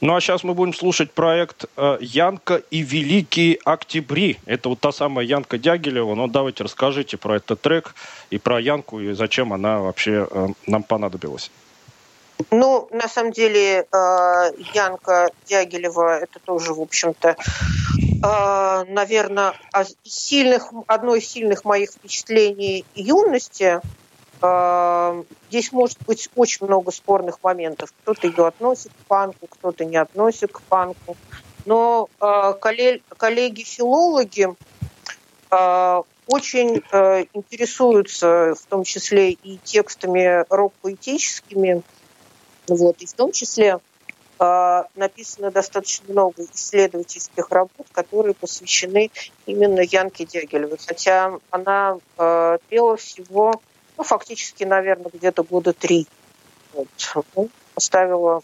Ну 0.00 0.14
а 0.14 0.20
сейчас 0.20 0.44
мы 0.44 0.54
будем 0.54 0.72
слушать 0.72 1.12
проект 1.12 1.66
э, 1.76 1.98
«Янка 2.00 2.62
и 2.70 2.82
Великие 2.82 3.58
Октябри». 3.64 4.38
Это 4.46 4.70
вот 4.70 4.80
та 4.80 4.92
самая 4.92 5.26
Янка 5.26 5.58
Дягилева. 5.58 6.14
Ну 6.14 6.26
давайте 6.26 6.64
расскажите 6.64 7.16
про 7.16 7.36
этот 7.36 7.60
трек 7.60 7.94
и 8.30 8.38
про 8.38 8.60
Янку, 8.60 9.00
и 9.00 9.12
зачем 9.12 9.52
она 9.52 9.78
вообще 9.78 10.26
э, 10.30 10.48
нам 10.66 10.82
понадобилась. 10.82 11.50
Ну, 12.50 12.88
на 12.90 13.06
самом 13.08 13.32
деле, 13.32 13.80
э, 13.80 13.86
Янка 14.72 15.30
Дягилева 15.46 16.20
это 16.20 16.38
тоже, 16.38 16.72
в 16.72 16.80
общем-то, 16.80 17.36
наверное, 18.22 19.54
сильных, 20.04 20.72
одно 20.86 21.14
из 21.14 21.26
сильных 21.26 21.64
моих 21.64 21.90
впечатлений 21.90 22.84
юности. 22.94 23.80
Э, 24.42 25.22
здесь 25.48 25.72
может 25.72 25.98
быть 26.06 26.28
очень 26.36 26.66
много 26.66 26.90
спорных 26.90 27.42
моментов. 27.42 27.92
Кто-то 28.02 28.26
ее 28.26 28.46
относит 28.46 28.92
к 28.92 29.06
панку, 29.06 29.46
кто-то 29.46 29.84
не 29.84 29.96
относит 29.96 30.52
к 30.52 30.60
панку. 30.62 31.16
Но 31.66 32.08
коллеги-филологи 32.18 34.48
очень 36.26 36.82
интересуются, 37.34 38.54
в 38.54 38.64
том 38.66 38.84
числе 38.84 39.32
и 39.32 39.58
текстами 39.58 40.46
рок-поэтическими, 40.48 41.82
вот. 42.70 43.02
И 43.02 43.06
в 43.06 43.12
том 43.12 43.32
числе 43.32 43.80
э, 44.38 44.82
написано 44.94 45.50
достаточно 45.50 46.12
много 46.12 46.44
исследовательских 46.44 47.50
работ, 47.50 47.86
которые 47.92 48.34
посвящены 48.34 49.10
именно 49.46 49.80
Янке 49.80 50.24
Дягилевой. 50.24 50.78
Хотя 50.86 51.38
она 51.50 51.98
э, 52.16 52.58
пела 52.68 52.96
всего, 52.96 53.60
ну, 54.00 54.04
фактически, 54.04 54.64
наверное, 54.64 55.10
где-то 55.12 55.42
года 55.42 55.74
три. 55.74 56.06
Вот. 56.72 56.88
Ну, 57.36 57.50
поставила 57.74 58.40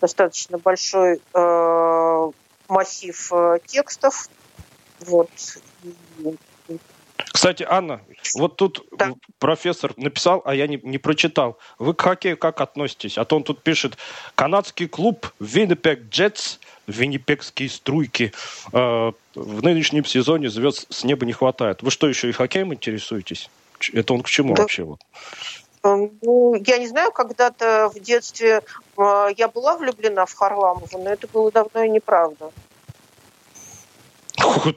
достаточно 0.00 0.56
большой 0.56 1.20
э, 1.34 2.30
массив 2.68 3.32
э, 3.34 3.58
текстов. 3.66 4.30
Вот. 5.00 5.28
Кстати, 7.16 7.66
Анна, 7.68 8.00
вот 8.38 8.56
тут 8.56 8.86
да. 8.92 9.12
профессор 9.38 9.92
написал, 9.98 10.40
а 10.46 10.54
я 10.54 10.66
не, 10.66 10.80
не 10.82 10.96
прочитал. 10.96 11.58
Вы 11.78 11.92
к 11.92 12.00
хоккею 12.00 12.38
как 12.38 12.62
относитесь? 12.62 13.18
А 13.18 13.26
то 13.26 13.36
он 13.36 13.44
тут 13.44 13.62
пишет, 13.62 13.98
канадский 14.34 14.88
клуб 14.88 15.30
Виннипек 15.38 16.08
Джетс, 16.08 16.58
виннипекские 16.86 17.68
струйки, 17.68 18.32
э, 18.72 19.12
в 19.34 19.62
нынешнем 19.62 20.06
сезоне 20.06 20.48
звезд 20.48 20.86
с 20.88 21.04
неба 21.04 21.26
не 21.26 21.34
хватает. 21.34 21.82
Вы 21.82 21.90
что, 21.90 22.08
еще 22.08 22.30
и 22.30 22.32
хоккеем 22.32 22.72
интересуетесь? 22.72 23.50
Это 23.90 24.14
он 24.14 24.22
к 24.22 24.28
чему 24.28 24.54
да. 24.54 24.62
вообще? 24.62 24.84
Вот? 24.84 25.00
Эм, 25.84 26.18
ну, 26.22 26.54
я 26.54 26.78
не 26.78 26.86
знаю, 26.86 27.12
когда-то 27.12 27.90
в 27.92 27.98
детстве 27.98 28.62
э, 28.96 29.26
я 29.36 29.48
была 29.48 29.76
влюблена 29.76 30.26
в 30.26 30.32
Харламова, 30.32 30.88
но 30.92 31.10
это 31.10 31.26
было 31.26 31.50
давно 31.50 31.82
и 31.82 31.88
неправда. 31.88 32.52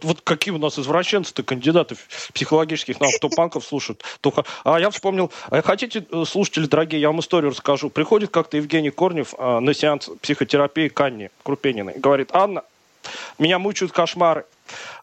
Вот 0.02 0.22
какие 0.22 0.54
у 0.54 0.58
нас 0.58 0.78
извращенцы-то 0.78 1.44
кандидаты 1.44 1.96
психологических 2.34 3.00
наук, 3.00 3.16
кто 3.18 3.30
панков 3.30 3.66
слушают. 3.68 4.04
То... 4.22 4.34
А 4.64 4.80
я 4.80 4.90
вспомнил, 4.90 5.32
а 5.50 5.62
хотите, 5.62 6.06
э, 6.10 6.24
слушатели 6.26 6.66
дорогие, 6.66 7.02
я 7.02 7.08
вам 7.08 7.20
историю 7.20 7.52
расскажу. 7.52 7.90
Приходит 7.90 8.32
как-то 8.32 8.58
Евгений 8.58 8.90
Корнев 8.90 9.34
а, 9.38 9.60
на 9.60 9.74
сеанс 9.74 10.10
психотерапии 10.22 10.88
к 10.88 11.00
Анне 11.02 11.30
Крупениной. 11.44 11.98
Говорит, 11.98 12.30
Анна, 12.34 12.64
меня 13.38 13.60
мучают 13.60 13.92
кошмары. 13.92 14.46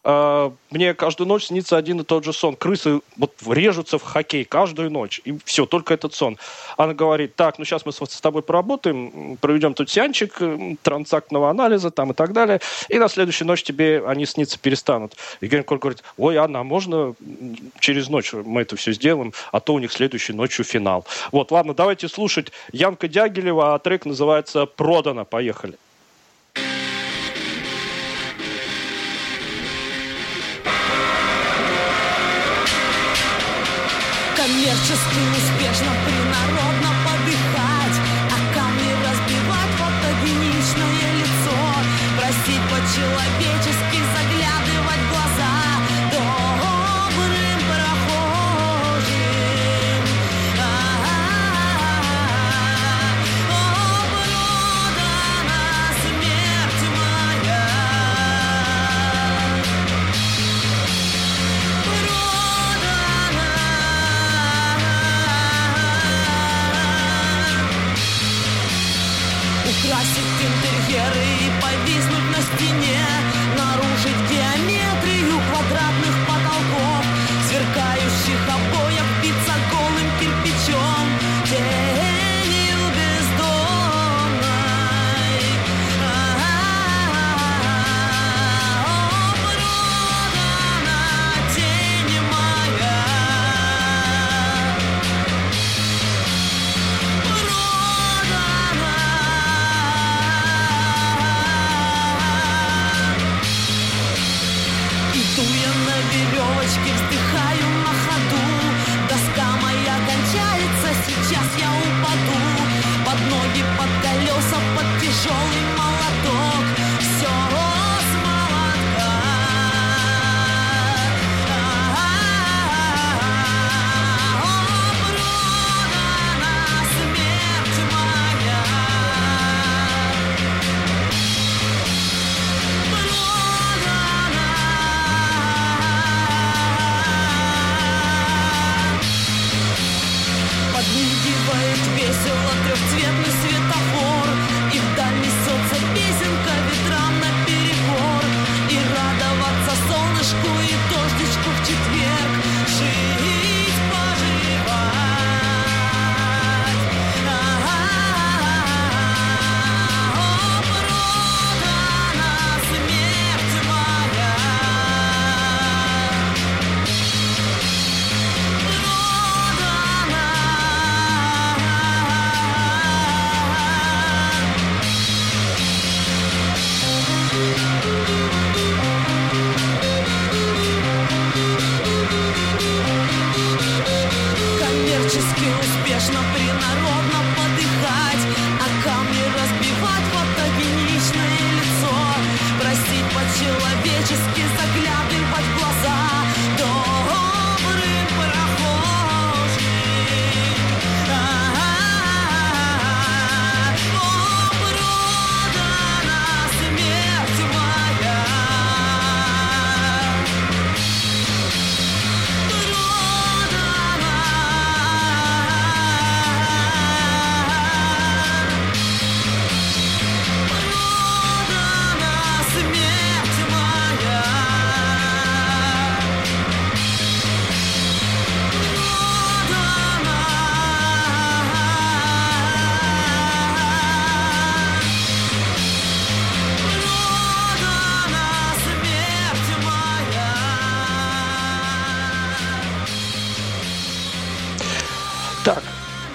А, 0.03 0.53
мне 0.71 0.93
каждую 0.93 1.27
ночь 1.27 1.45
снится 1.45 1.77
один 1.77 2.01
и 2.01 2.03
тот 2.03 2.23
же 2.25 2.33
сон. 2.33 2.55
Крысы 2.55 3.01
вот 3.15 3.35
режутся 3.47 3.97
в 3.97 4.03
хоккей 4.03 4.45
каждую 4.45 4.91
ночь. 4.91 5.21
И 5.23 5.37
все, 5.45 5.65
только 5.65 5.93
этот 5.93 6.13
сон. 6.13 6.37
Она 6.77 6.93
говорит, 6.93 7.35
так, 7.35 7.59
ну 7.59 7.65
сейчас 7.65 7.85
мы 7.85 7.93
с 7.93 8.21
тобой 8.21 8.41
поработаем, 8.41 9.37
проведем 9.37 9.73
тут 9.73 9.89
сеанчик 9.89 10.37
транзактного 10.81 11.49
анализа 11.49 11.91
там 11.91 12.11
и 12.11 12.13
так 12.13 12.33
далее. 12.33 12.59
И 12.89 12.97
на 12.97 13.07
следующую 13.07 13.47
ночь 13.47 13.63
тебе 13.63 14.03
они 14.05 14.25
сниться 14.25 14.59
перестанут. 14.59 15.15
Евгений 15.41 15.63
Коль 15.63 15.79
говорит, 15.79 16.03
ой, 16.17 16.37
Анна, 16.37 16.59
а 16.59 16.63
можно 16.63 17.15
через 17.79 18.09
ночь 18.09 18.33
мы 18.33 18.61
это 18.61 18.75
все 18.75 18.91
сделаем, 18.91 19.33
а 19.51 19.59
то 19.59 19.73
у 19.73 19.79
них 19.79 19.91
следующей 19.91 20.33
ночью 20.33 20.65
финал. 20.65 21.05
Вот, 21.31 21.51
ладно, 21.51 21.73
давайте 21.73 22.07
слушать 22.09 22.51
Янка 22.71 23.07
Дягилева, 23.07 23.75
а 23.75 23.79
трек 23.79 24.05
называется 24.05 24.65
«Продано». 24.65 25.25
Поехали. 25.25 25.77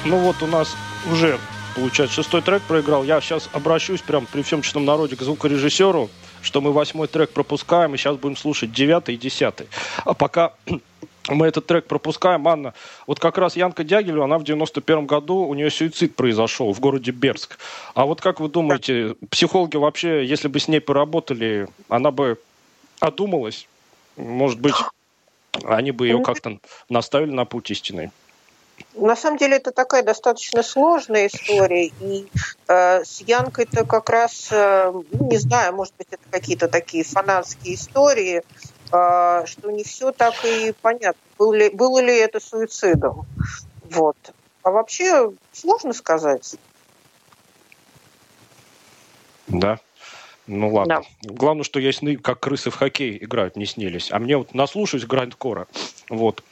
Ну 0.05 0.19
вот 0.19 0.43
у 0.43 0.47
нас 0.47 0.77
уже, 1.11 1.39
получается, 1.75 2.17
шестой 2.17 2.43
трек 2.43 2.63
проиграл. 2.63 3.05
Я 3.05 3.21
сейчас 3.21 3.49
обращусь 3.53 4.01
прям 4.01 4.27
при 4.27 4.43
всем 4.43 4.63
честном 4.63 4.85
народе 4.85 5.17
к 5.17 5.23
звукорежиссеру, 5.23 6.09
что 6.43 6.61
мы 6.61 6.73
восьмой 6.73 7.09
трек 7.09 7.31
пропускаем, 7.31 7.95
и 7.95 7.99
сейчас 7.99 8.17
будем 8.17 8.37
слушать 8.37 8.73
девятый 8.73 9.17
и 9.17 9.19
десятый. 9.19 9.67
А 10.05 10.15
пока 10.15 10.53
мы 11.29 11.47
этот 11.47 11.67
трек 11.67 11.87
пропускаем, 11.87 12.47
Анна, 12.47 12.75
вот 13.07 13.19
как 13.19 13.39
раз 13.39 13.57
Янка 13.57 13.85
Дягилева, 13.85 14.25
она 14.25 14.39
в 14.39 14.45
91 14.45 15.07
году, 15.07 15.37
у 15.39 15.55
нее 15.55 15.71
суицид 15.71 16.15
произошел 16.15 16.73
в 16.73 16.81
городе 16.81 17.11
Берск. 17.11 17.59
А 17.95 18.07
вот 18.07 18.21
как 18.21 18.41
вы 18.41 18.49
думаете, 18.49 19.17
психологи 19.31 19.77
вообще, 19.77 20.25
если 20.25 20.49
бы 20.49 20.61
с 20.61 20.69
ней 20.69 20.81
поработали, 20.81 21.69
она 21.89 22.11
бы 22.11 22.39
одумалась? 23.01 23.69
Может 24.17 24.61
быть, 24.61 24.75
они 25.65 25.91
бы 25.91 26.07
ее 26.07 26.23
как-то 26.23 26.59
наставили 26.89 27.31
на 27.31 27.45
путь 27.45 27.71
истинный? 27.71 28.11
На 28.95 29.17
самом 29.17 29.39
деле 29.39 29.57
это 29.57 29.71
такая 29.71 30.03
достаточно 30.03 30.63
сложная 30.63 31.29
история, 31.29 31.87
и 31.87 32.27
э, 32.69 33.05
с 33.05 33.21
Янкой-то 33.21 33.85
как 33.85 34.11
раз, 34.11 34.49
э, 34.51 34.91
ну, 34.93 35.29
не 35.29 35.37
знаю, 35.37 35.75
может 35.75 35.95
быть, 35.97 36.09
это 36.11 36.23
какие-то 36.31 36.69
такие 36.69 37.05
фанатские 37.05 37.75
истории, 37.75 38.43
э, 38.93 39.43
что 39.47 39.71
не 39.71 39.85
все 39.85 40.11
так 40.11 40.35
и 40.45 40.73
понятно, 40.81 41.21
был 41.39 41.53
ли, 41.53 41.71
было 41.71 42.01
ли 42.01 42.17
это 42.17 42.41
суицидом. 42.41 43.25
Вот. 43.91 44.17
А 44.63 44.71
вообще 44.71 45.33
сложно 45.53 45.93
сказать. 45.93 46.57
Да. 49.47 49.79
Ну 50.49 50.73
ладно. 50.73 51.03
Главное, 51.23 51.63
что 51.63 51.79
я 51.79 51.93
сны, 51.93 52.17
как 52.17 52.41
крысы 52.41 52.71
в 52.71 52.75
хоккей 52.75 53.19
играют, 53.23 53.57
не 53.57 53.67
снились. 53.67 54.11
А 54.11 54.19
мне 54.19 54.37
вот 54.39 54.55
наслушаюсь 54.55 55.05
грандкора. 55.05 55.69
Вот. 56.09 56.43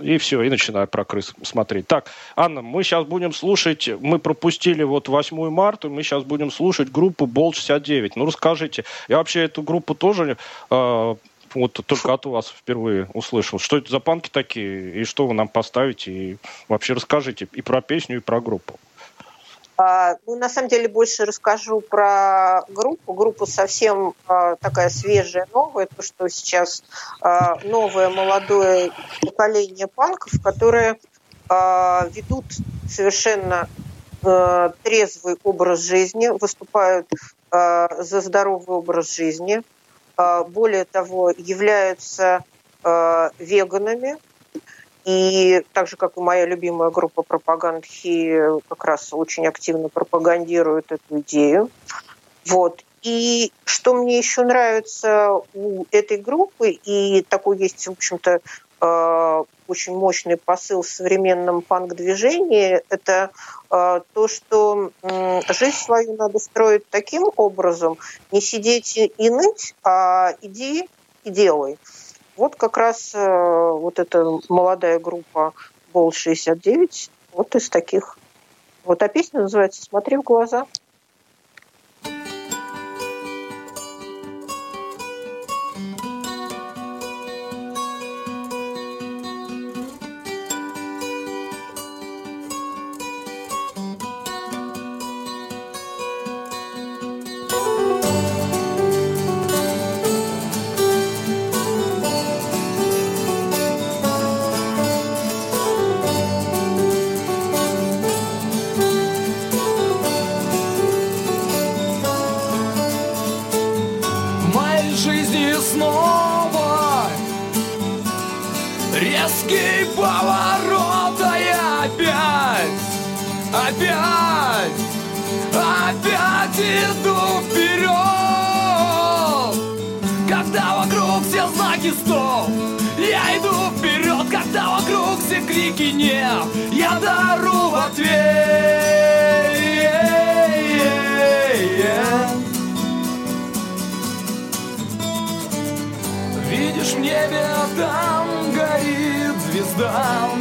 И 0.00 0.18
все, 0.18 0.42
и 0.42 0.48
начинаю 0.48 0.86
про 0.86 1.04
крыс 1.04 1.34
смотреть. 1.42 1.86
Так, 1.86 2.10
Анна, 2.36 2.62
мы 2.62 2.82
сейчас 2.82 3.04
будем 3.06 3.32
слушать, 3.32 3.88
мы 4.00 4.18
пропустили 4.18 4.82
вот 4.82 5.08
8 5.08 5.50
марта, 5.50 5.88
мы 5.88 6.02
сейчас 6.02 6.24
будем 6.24 6.50
слушать 6.50 6.90
группу 6.90 7.26
Бол-69. 7.26 8.12
Ну, 8.16 8.26
расскажите, 8.26 8.84
я 9.08 9.18
вообще 9.18 9.42
эту 9.44 9.62
группу 9.62 9.94
тоже 9.94 10.36
э, 10.70 11.14
вот 11.54 11.80
только 11.86 12.12
от 12.12 12.26
вас 12.26 12.48
впервые 12.48 13.08
услышал. 13.14 13.58
Что 13.58 13.76
это 13.76 13.90
за 13.90 14.00
панки 14.00 14.28
такие, 14.30 15.00
и 15.00 15.04
что 15.04 15.26
вы 15.26 15.34
нам 15.34 15.48
поставите, 15.48 16.12
и 16.12 16.36
вообще 16.68 16.94
расскажите 16.94 17.48
и 17.52 17.62
про 17.62 17.80
песню, 17.80 18.16
и 18.16 18.20
про 18.20 18.40
группу. 18.40 18.78
А, 19.84 20.16
Ну, 20.26 20.36
на 20.36 20.48
самом 20.48 20.68
деле, 20.68 20.86
больше 20.86 21.24
расскажу 21.24 21.80
про 21.80 22.62
группу. 22.68 23.14
Группа 23.14 23.46
совсем 23.46 24.14
а, 24.28 24.54
такая 24.54 24.88
свежая, 24.88 25.48
новая, 25.52 25.86
то, 25.86 26.02
что 26.02 26.28
сейчас 26.28 26.84
а, 27.20 27.58
новое 27.64 28.08
молодое 28.08 28.92
поколение 29.20 29.88
панков, 29.88 30.32
которые 30.42 30.98
ведут 31.50 32.44
совершенно 32.88 33.68
а, 34.22 34.72
трезвый 34.84 35.36
образ 35.42 35.80
жизни, 35.80 36.28
выступают 36.28 37.08
за 37.50 38.20
здоровый 38.22 38.78
образ 38.78 39.14
жизни, 39.14 39.60
более 40.16 40.86
того, 40.86 41.30
являются 41.36 42.42
веганами, 42.82 44.16
и 45.04 45.62
так 45.72 45.88
же, 45.88 45.96
как 45.96 46.16
и 46.16 46.20
моя 46.20 46.46
любимая 46.46 46.90
группа 46.90 47.22
пропагандхи, 47.22 48.60
как 48.68 48.84
раз 48.84 49.12
очень 49.12 49.46
активно 49.46 49.88
пропагандирует 49.88 50.92
эту 50.92 51.20
идею. 51.20 51.70
Вот. 52.46 52.84
И 53.02 53.52
что 53.64 53.94
мне 53.94 54.18
еще 54.18 54.44
нравится 54.44 55.40
у 55.54 55.84
этой 55.90 56.18
группы, 56.18 56.70
и 56.70 57.22
такой 57.28 57.58
есть, 57.58 57.88
в 57.88 57.92
общем-то, 57.92 58.40
э, 58.80 59.44
очень 59.66 59.96
мощный 59.96 60.36
посыл 60.36 60.82
в 60.82 60.88
современном 60.88 61.62
панк-движении, 61.62 62.80
это 62.88 63.30
э, 63.70 64.00
то, 64.12 64.28
что 64.28 64.92
жизнь 65.48 65.76
свою 65.76 66.14
надо 66.14 66.38
строить 66.38 66.88
таким 66.90 67.24
образом, 67.36 67.98
не 68.30 68.40
сидеть 68.40 68.96
и 68.96 69.30
ныть, 69.30 69.74
а 69.82 70.34
иди 70.40 70.88
и 71.24 71.30
делай. 71.30 71.78
Вот 72.36 72.56
как 72.56 72.76
раз 72.76 73.14
э, 73.14 73.18
вот 73.18 73.98
эта 73.98 74.24
молодая 74.48 74.98
группа 74.98 75.52
Бол-69, 75.92 77.10
вот 77.32 77.54
из 77.54 77.68
таких. 77.68 78.18
Вот 78.84 79.02
а 79.02 79.08
песня 79.08 79.42
называется 79.42 79.82
«Смотри 79.82 80.16
в 80.16 80.22
глаза». 80.22 80.66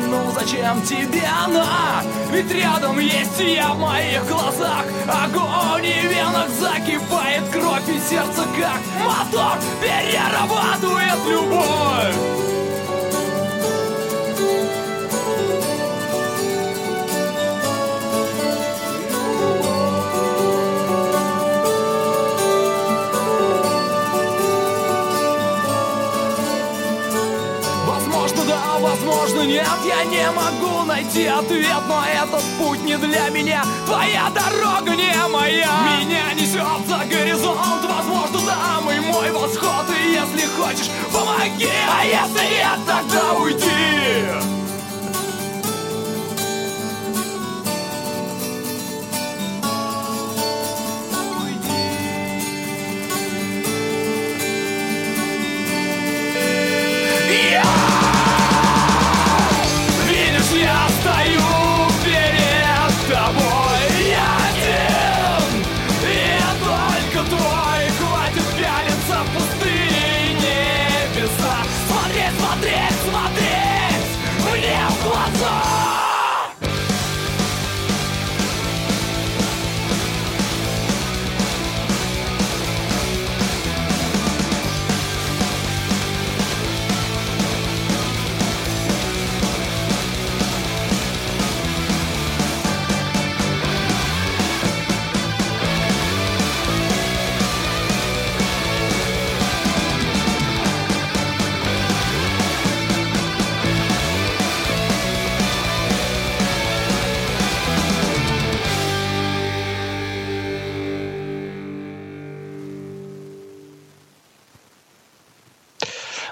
Ну 0.07 0.31
зачем 0.31 0.81
тебе 0.81 1.23
она? 1.45 2.03
Ведь 2.31 2.51
рядом 2.51 2.99
есть 2.99 3.39
я 3.39 3.73
в 3.73 3.79
моих 3.79 4.27
глазах. 4.27 4.85
Огонь 5.07 5.85
и 5.85 6.07
в 6.07 6.11
венах 6.11 6.49
закипает 6.49 7.43
кровь 7.49 7.87
И 7.87 7.99
сердце 7.99 8.43
как 8.59 8.81
мотор. 9.05 9.57
Перерабатывает 9.81 11.25
любовь 11.27 12.41
нет 29.45 29.67
Я 29.85 30.03
не 30.05 30.31
могу 30.31 30.85
найти 30.85 31.25
ответ 31.25 31.83
Но 31.87 32.03
этот 32.05 32.43
путь 32.57 32.83
не 32.83 32.97
для 32.97 33.29
меня. 33.29 33.63
Твоя 33.85 34.29
дорога 34.29 34.95
не 34.95 35.13
моя. 35.27 35.69
Меня 35.99 36.33
несет 36.33 36.87
за 36.87 37.05
горизонт 37.05 37.83
Возможно, 37.83 38.39
там 38.45 38.91
и 38.91 38.99
мой 38.99 39.31
восход. 39.31 39.85
И 39.89 40.11
если 40.13 40.47
хочешь, 40.57 40.91
помоги 41.11 41.69
А 41.89 42.05
если 42.05 42.55
нет, 42.55 42.79
тогда 42.85 43.33
уйди 43.33 44.60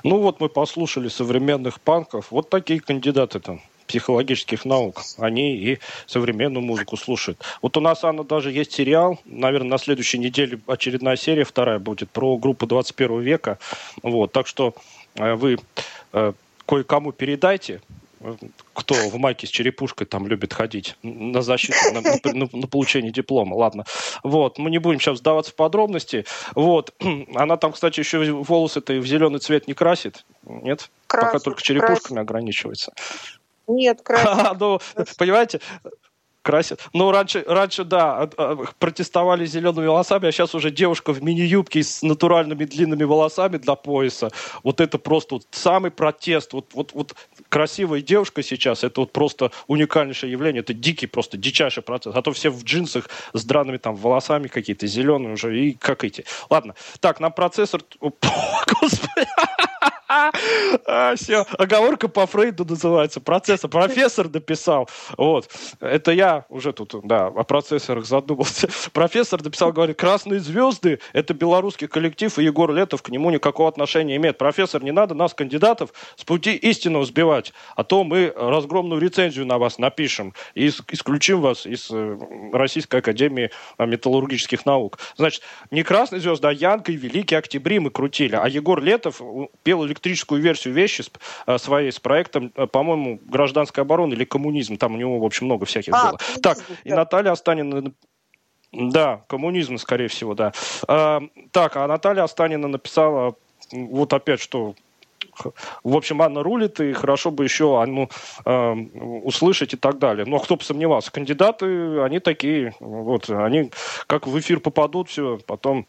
Ну 0.04 0.20
вот 0.20 0.40
мы 0.40 0.50
послушали 0.50 1.08
современных 1.08 1.80
панков. 1.80 2.32
Вот 2.32 2.50
такие 2.50 2.80
кандидаты 2.80 3.40
там 3.40 3.62
психологических 3.88 4.66
наук. 4.66 5.02
Они 5.18 5.56
и 5.56 5.80
современную 6.06 6.64
музыку 6.64 6.96
слушают. 6.96 7.42
Вот 7.62 7.76
у 7.76 7.82
нас, 7.82 8.04
Анна, 8.04 8.24
даже 8.24 8.52
есть 8.52 8.72
сериал. 8.72 9.20
Наверное, 9.26 9.72
на 9.72 9.78
следующей 9.80 10.20
неделе 10.20 10.60
очередная 10.68 11.16
серия, 11.16 11.44
вторая 11.44 11.80
будет, 11.80 12.12
про 12.12 12.38
группу 12.38 12.68
21 12.68 13.22
века. 13.22 13.58
Вот, 14.04 14.32
так 14.32 14.46
что 14.46 14.76
э, 15.16 15.34
вы 15.34 15.58
э, 16.14 16.34
кое-кому 16.68 17.12
передайте 17.12 17.82
кто 18.74 18.96
в 18.96 19.18
майке 19.18 19.48
с 19.48 19.50
черепушкой 19.50 20.06
там 20.08 20.28
любит 20.28 20.54
ходить 20.54 20.96
на 21.04 21.42
защиту, 21.42 21.78
на, 21.94 22.02
на, 22.34 22.50
на 22.52 22.68
получение 22.68 23.12
диплома. 23.12 23.56
Ладно. 23.56 23.86
Вот. 24.24 24.58
Мы 24.58 24.70
не 24.70 24.78
будем 24.78 25.00
сейчас 25.00 25.20
вдаваться 25.20 25.52
в 25.52 25.56
подробности. 25.56 26.26
Вот. 26.56 26.94
Она 27.36 27.58
там, 27.58 27.72
кстати, 27.72 28.00
еще 28.00 28.20
волосы-то 28.32 28.94
в 28.94 29.06
зеленый 29.06 29.40
цвет 29.40 29.68
не 29.68 29.74
красит. 29.74 30.26
Нет? 30.44 30.90
Красит, 31.08 31.32
Пока 31.32 31.40
только 31.40 31.62
черепушками 31.62 31.98
красит. 31.98 32.18
ограничивается. 32.18 32.94
Нет, 33.68 34.02
красит. 34.02 34.28
ну, 34.60 34.80
понимаете, 35.18 35.62
красят. 36.42 36.80
Ну, 36.94 37.12
раньше, 37.12 37.44
раньше, 37.48 37.84
да, 37.84 38.30
протестовали 38.80 39.46
зелеными 39.46 39.88
волосами, 39.88 40.28
а 40.28 40.32
сейчас 40.32 40.56
уже 40.56 40.72
девушка 40.72 41.14
в 41.14 41.22
мини-юбке 41.22 41.84
с 41.84 42.02
натуральными 42.02 42.66
длинными 42.66 43.04
волосами 43.04 43.58
для 43.58 43.76
пояса. 43.76 44.32
Вот 44.64 44.82
это 44.82 44.98
просто 44.98 45.36
вот 45.36 45.48
самый 45.52 45.92
протест. 45.92 46.54
Вот, 46.54 46.74
вот, 46.74 46.94
вот 46.94 47.16
красивая 47.50 48.02
девушка 48.02 48.44
сейчас, 48.44 48.84
это 48.84 49.02
вот 49.02 49.12
просто 49.12 49.52
уникальнейшее 49.68 50.32
явление. 50.32 50.62
Это 50.62 50.74
дикий, 50.74 51.08
просто 51.08 51.38
дичайший 51.38 51.84
процесс. 51.84 52.16
А 52.16 52.22
то 52.22 52.32
все 52.32 52.50
в 52.50 52.64
джинсах 52.64 53.10
с 53.34 53.44
драными 53.44 53.78
там 53.78 53.96
волосами 53.96 54.48
какие-то, 54.48 54.88
зеленые 54.88 55.34
уже, 55.34 55.60
и 55.60 55.74
как 55.74 56.04
эти. 56.04 56.26
Ладно. 56.50 56.76
Так, 57.00 57.20
нам 57.20 57.32
процессор... 57.32 57.82
Господи! 58.02 59.28
А, 60.10 61.16
все, 61.16 61.46
оговорка 61.58 62.08
по 62.08 62.26
Фрейду 62.26 62.66
называется. 62.66 63.22
Процессор. 63.22 63.70
Профессор 63.70 64.28
дописал. 64.28 64.90
Вот. 65.18 65.50
Это 65.80 66.12
я 66.12 66.46
уже 66.50 66.74
тут, 66.74 66.96
да, 67.04 67.28
о 67.28 67.44
процессорах 67.44 68.06
задумался. 68.06 68.70
Профессор 68.92 69.42
дописал, 69.42 69.72
говорит, 69.72 70.00
красные 70.00 70.40
звезды– 70.40 71.00
это 71.14 71.36
белорусский 71.36 71.88
коллектив, 71.88 72.38
и 72.40 72.44
Егор 72.44 72.74
Летов 72.74 73.04
к 73.04 73.10
нему 73.10 73.30
никакого 73.30 73.70
отношения 73.70 74.16
имеет. 74.16 74.40
Профессор, 74.40 74.84
не 74.84 74.92
надо 74.92 75.14
нас, 75.14 75.36
кандидатов, 75.36 75.94
с 76.16 76.24
пути 76.24 76.56
истинного 76.56 77.06
сбивать, 77.06 77.54
а 77.76 77.84
то 77.84 78.04
мы 78.04 78.34
разгромную 78.36 79.00
рецензию 79.00 79.46
на 79.46 79.60
вас 79.60 79.78
напишем 79.78 80.34
и 80.56 80.68
исключим 80.70 81.42
вас 81.42 81.68
из 81.68 81.90
э, 81.92 82.18
Российской 82.52 82.98
Академии 82.98 83.52
Металлургических 83.78 84.66
Наук. 84.66 84.98
Значит, 85.18 85.44
не 85.70 85.84
красные 85.84 86.20
звезды, 86.20 86.48
а 86.48 86.52
Янка 86.52 86.92
и 86.92 86.96
Великий 86.96 87.36
Октябри 87.36 87.78
мы 87.78 87.92
крутили, 87.92 88.36
а 88.36 88.48
Егор 88.48 88.82
Летов 88.82 89.22
пел 89.62 89.84
электрическую 90.00 90.42
версию 90.42 90.74
вещи 90.74 91.04
э, 91.46 91.58
своей 91.58 91.92
с 91.92 92.00
проектом, 92.00 92.52
э, 92.56 92.68
по-моему, 92.68 93.20
гражданская 93.26 93.84
оборона 93.84 94.14
или 94.14 94.24
коммунизм. 94.24 94.78
Там 94.78 94.96
у 94.96 94.98
него, 94.98 95.20
в 95.20 95.26
общем, 95.26 95.46
много 95.46 95.66
всяких 95.66 95.94
а, 95.94 96.10
было. 96.10 96.20
Так, 96.42 96.58
и 96.84 96.94
Наталья 96.94 97.32
Останина 97.32 97.92
да, 98.72 99.24
коммунизм, 99.28 99.78
скорее 99.78 100.08
всего, 100.08 100.36
да. 100.36 100.54
А, 100.88 101.22
так, 101.52 101.76
а 101.76 101.88
Наталья 101.88 102.24
Останина 102.24 102.68
написала, 102.68 103.36
вот 103.72 104.14
опять 104.14 104.40
что, 104.40 104.76
в 105.84 105.96
общем, 105.96 106.22
Анна 106.22 106.44
рулит, 106.44 106.80
и 106.80 106.94
хорошо 106.94 107.32
бы 107.32 107.44
еще 107.44 107.82
Анну 107.82 108.10
э, 108.46 108.72
услышать 109.24 109.74
и 109.74 109.78
так 109.78 109.98
далее. 109.98 110.26
Но 110.26 110.40
кто 110.40 110.56
бы 110.56 110.64
сомневался, 110.64 111.12
кандидаты, 111.12 112.02
они 112.02 112.20
такие, 112.20 112.76
вот, 112.80 113.30
они 113.30 113.72
как 114.08 114.28
в 114.28 114.40
эфир 114.40 114.60
попадут, 114.60 115.10
все, 115.10 115.40
потом 115.46 115.88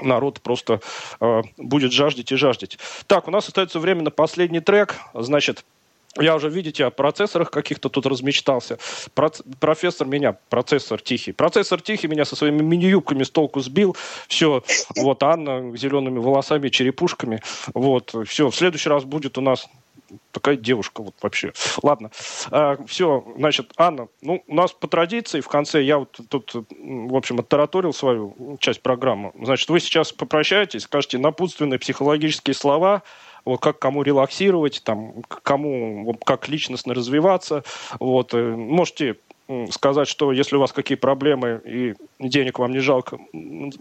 народ 0.00 0.40
просто 0.40 0.80
э, 1.20 1.42
будет 1.56 1.92
жаждать 1.92 2.32
и 2.32 2.36
жаждать. 2.36 2.78
Так, 3.06 3.28
у 3.28 3.30
нас 3.30 3.48
остается 3.48 3.78
время 3.78 4.02
на 4.02 4.10
последний 4.10 4.60
трек. 4.60 4.96
Значит, 5.14 5.64
я 6.18 6.36
уже, 6.36 6.50
видите, 6.50 6.84
о 6.84 6.90
процессорах 6.90 7.50
каких-то 7.50 7.88
тут 7.88 8.04
размечтался. 8.04 8.78
Про, 9.14 9.30
профессор 9.60 10.06
меня, 10.06 10.36
процессор 10.50 11.00
Тихий. 11.00 11.32
Процессор 11.32 11.80
Тихий 11.80 12.06
меня 12.06 12.26
со 12.26 12.36
своими 12.36 12.62
мини-юбками 12.62 13.22
с 13.22 13.30
толку 13.30 13.60
сбил. 13.60 13.96
Все, 14.28 14.62
вот 14.96 15.22
Анна 15.22 15.74
зелеными 15.76 16.18
волосами, 16.18 16.68
черепушками. 16.68 17.42
Вот, 17.72 18.14
все, 18.26 18.50
в 18.50 18.54
следующий 18.54 18.90
раз 18.90 19.04
будет 19.04 19.38
у 19.38 19.40
нас 19.40 19.66
такая 20.30 20.56
девушка 20.56 21.02
вот 21.02 21.14
вообще. 21.22 21.52
Ладно, 21.82 22.10
а, 22.50 22.78
все, 22.86 23.24
значит, 23.36 23.72
Анна, 23.76 24.08
ну, 24.20 24.42
у 24.46 24.54
нас 24.54 24.72
по 24.72 24.88
традиции 24.88 25.40
в 25.40 25.48
конце 25.48 25.82
я 25.82 25.98
вот 25.98 26.20
тут, 26.28 26.54
в 26.54 27.16
общем, 27.16 27.40
оттараторил 27.40 27.92
свою 27.92 28.56
часть 28.60 28.82
программы. 28.82 29.32
Значит, 29.40 29.68
вы 29.68 29.80
сейчас 29.80 30.12
попрощаетесь, 30.12 30.82
скажете 30.82 31.18
напутственные 31.18 31.78
психологические 31.78 32.54
слова, 32.54 33.02
вот 33.44 33.58
как 33.60 33.78
кому 33.78 34.02
релаксировать, 34.02 34.82
там, 34.84 35.22
кому 35.22 36.16
как 36.24 36.48
личностно 36.48 36.94
развиваться. 36.94 37.64
Вот, 37.98 38.34
э, 38.34 38.42
можете 38.56 39.16
сказать, 39.70 40.08
что 40.08 40.32
если 40.32 40.56
у 40.56 40.60
вас 40.60 40.72
какие 40.72 40.96
проблемы 40.96 41.60
и 41.64 41.94
денег 42.18 42.58
вам 42.58 42.72
не 42.72 42.80
жалко, 42.80 43.18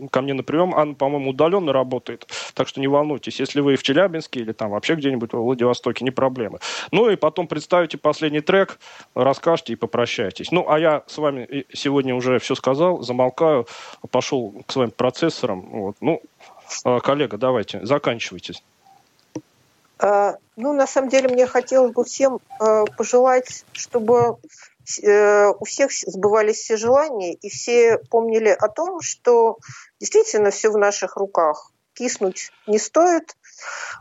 ко 0.09 0.21
мне 0.21 0.33
на 0.33 0.43
прием, 0.43 0.73
Анна, 0.75 0.93
по-моему, 0.93 1.31
удаленно 1.31 1.73
работает, 1.73 2.27
так 2.53 2.67
что 2.67 2.79
не 2.79 2.87
волнуйтесь. 2.87 3.39
Если 3.39 3.61
вы 3.61 3.75
в 3.75 3.83
Челябинске 3.83 4.39
или 4.39 4.51
там 4.51 4.71
вообще 4.71 4.95
где-нибудь 4.95 5.33
во 5.33 5.41
Владивостоке, 5.41 6.03
не 6.03 6.11
проблемы. 6.11 6.59
Ну 6.91 7.09
и 7.09 7.15
потом 7.15 7.47
представите 7.47 7.97
последний 7.97 8.41
трек, 8.41 8.79
расскажете 9.15 9.73
и 9.73 9.75
попрощайтесь. 9.75 10.51
Ну, 10.51 10.65
а 10.69 10.79
я 10.79 11.03
с 11.07 11.17
вами 11.17 11.65
сегодня 11.73 12.15
уже 12.15 12.39
все 12.39 12.55
сказал, 12.55 13.01
замолкаю, 13.01 13.67
пошел 14.09 14.53
к 14.65 14.71
своим 14.71 14.91
процессорам. 14.91 15.61
Вот. 15.61 15.95
Ну, 16.01 16.21
а, 16.83 16.99
коллега, 16.99 17.37
давайте, 17.37 17.85
заканчивайте. 17.85 18.53
А, 19.99 20.37
ну, 20.55 20.73
на 20.73 20.87
самом 20.87 21.09
деле, 21.09 21.29
мне 21.29 21.45
хотелось 21.45 21.93
бы 21.93 22.03
всем 22.03 22.39
а, 22.59 22.85
пожелать, 22.85 23.65
чтобы 23.73 24.17
э, 24.17 24.47
у 24.99 25.65
всех 25.65 25.91
сбывались 25.91 26.57
все 26.57 26.77
желания, 26.77 27.33
и 27.33 27.49
все 27.49 27.97
помнили 28.09 28.49
о 28.49 28.67
том, 28.67 29.01
что 29.01 29.57
действительно 29.99 30.51
все 30.51 30.69
в 30.69 30.77
наших 30.77 31.17
руках. 31.17 31.71
Киснуть 31.93 32.51
не 32.67 32.79
стоит. 32.79 33.35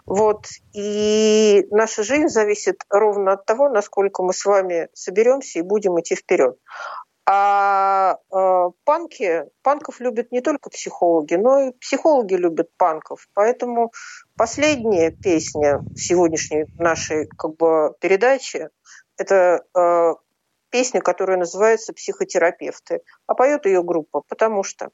Вот. 0.06 0.46
И 0.72 1.66
наша 1.70 2.02
жизнь 2.02 2.28
зависит 2.28 2.82
ровно 2.88 3.32
от 3.32 3.44
того, 3.44 3.68
насколько 3.68 4.22
мы 4.22 4.32
с 4.32 4.44
вами 4.44 4.88
соберемся 4.92 5.58
и 5.58 5.62
будем 5.62 5.98
идти 6.00 6.14
вперед. 6.14 6.56
А 7.26 8.16
э, 8.32 8.70
панки, 8.84 9.44
панков 9.62 10.00
любят 10.00 10.32
не 10.32 10.40
только 10.40 10.70
психологи, 10.70 11.34
но 11.34 11.60
и 11.60 11.72
психологи 11.72 12.34
любят 12.34 12.70
панков. 12.76 13.28
Поэтому 13.34 13.92
последняя 14.36 15.10
песня 15.12 15.80
сегодняшней 15.94 16.66
нашей 16.78 17.28
как 17.28 17.56
бы, 17.56 17.94
передачи– 18.00 18.68
это 19.16 19.62
э, 19.76 20.14
песня, 20.70 21.00
которая 21.00 21.36
называется 21.36 21.92
«Психотерапевты». 21.92 23.00
А 23.26 23.34
поет 23.34 23.66
ее 23.66 23.82
группа, 23.82 24.22
потому 24.28 24.62
что... 24.62 24.90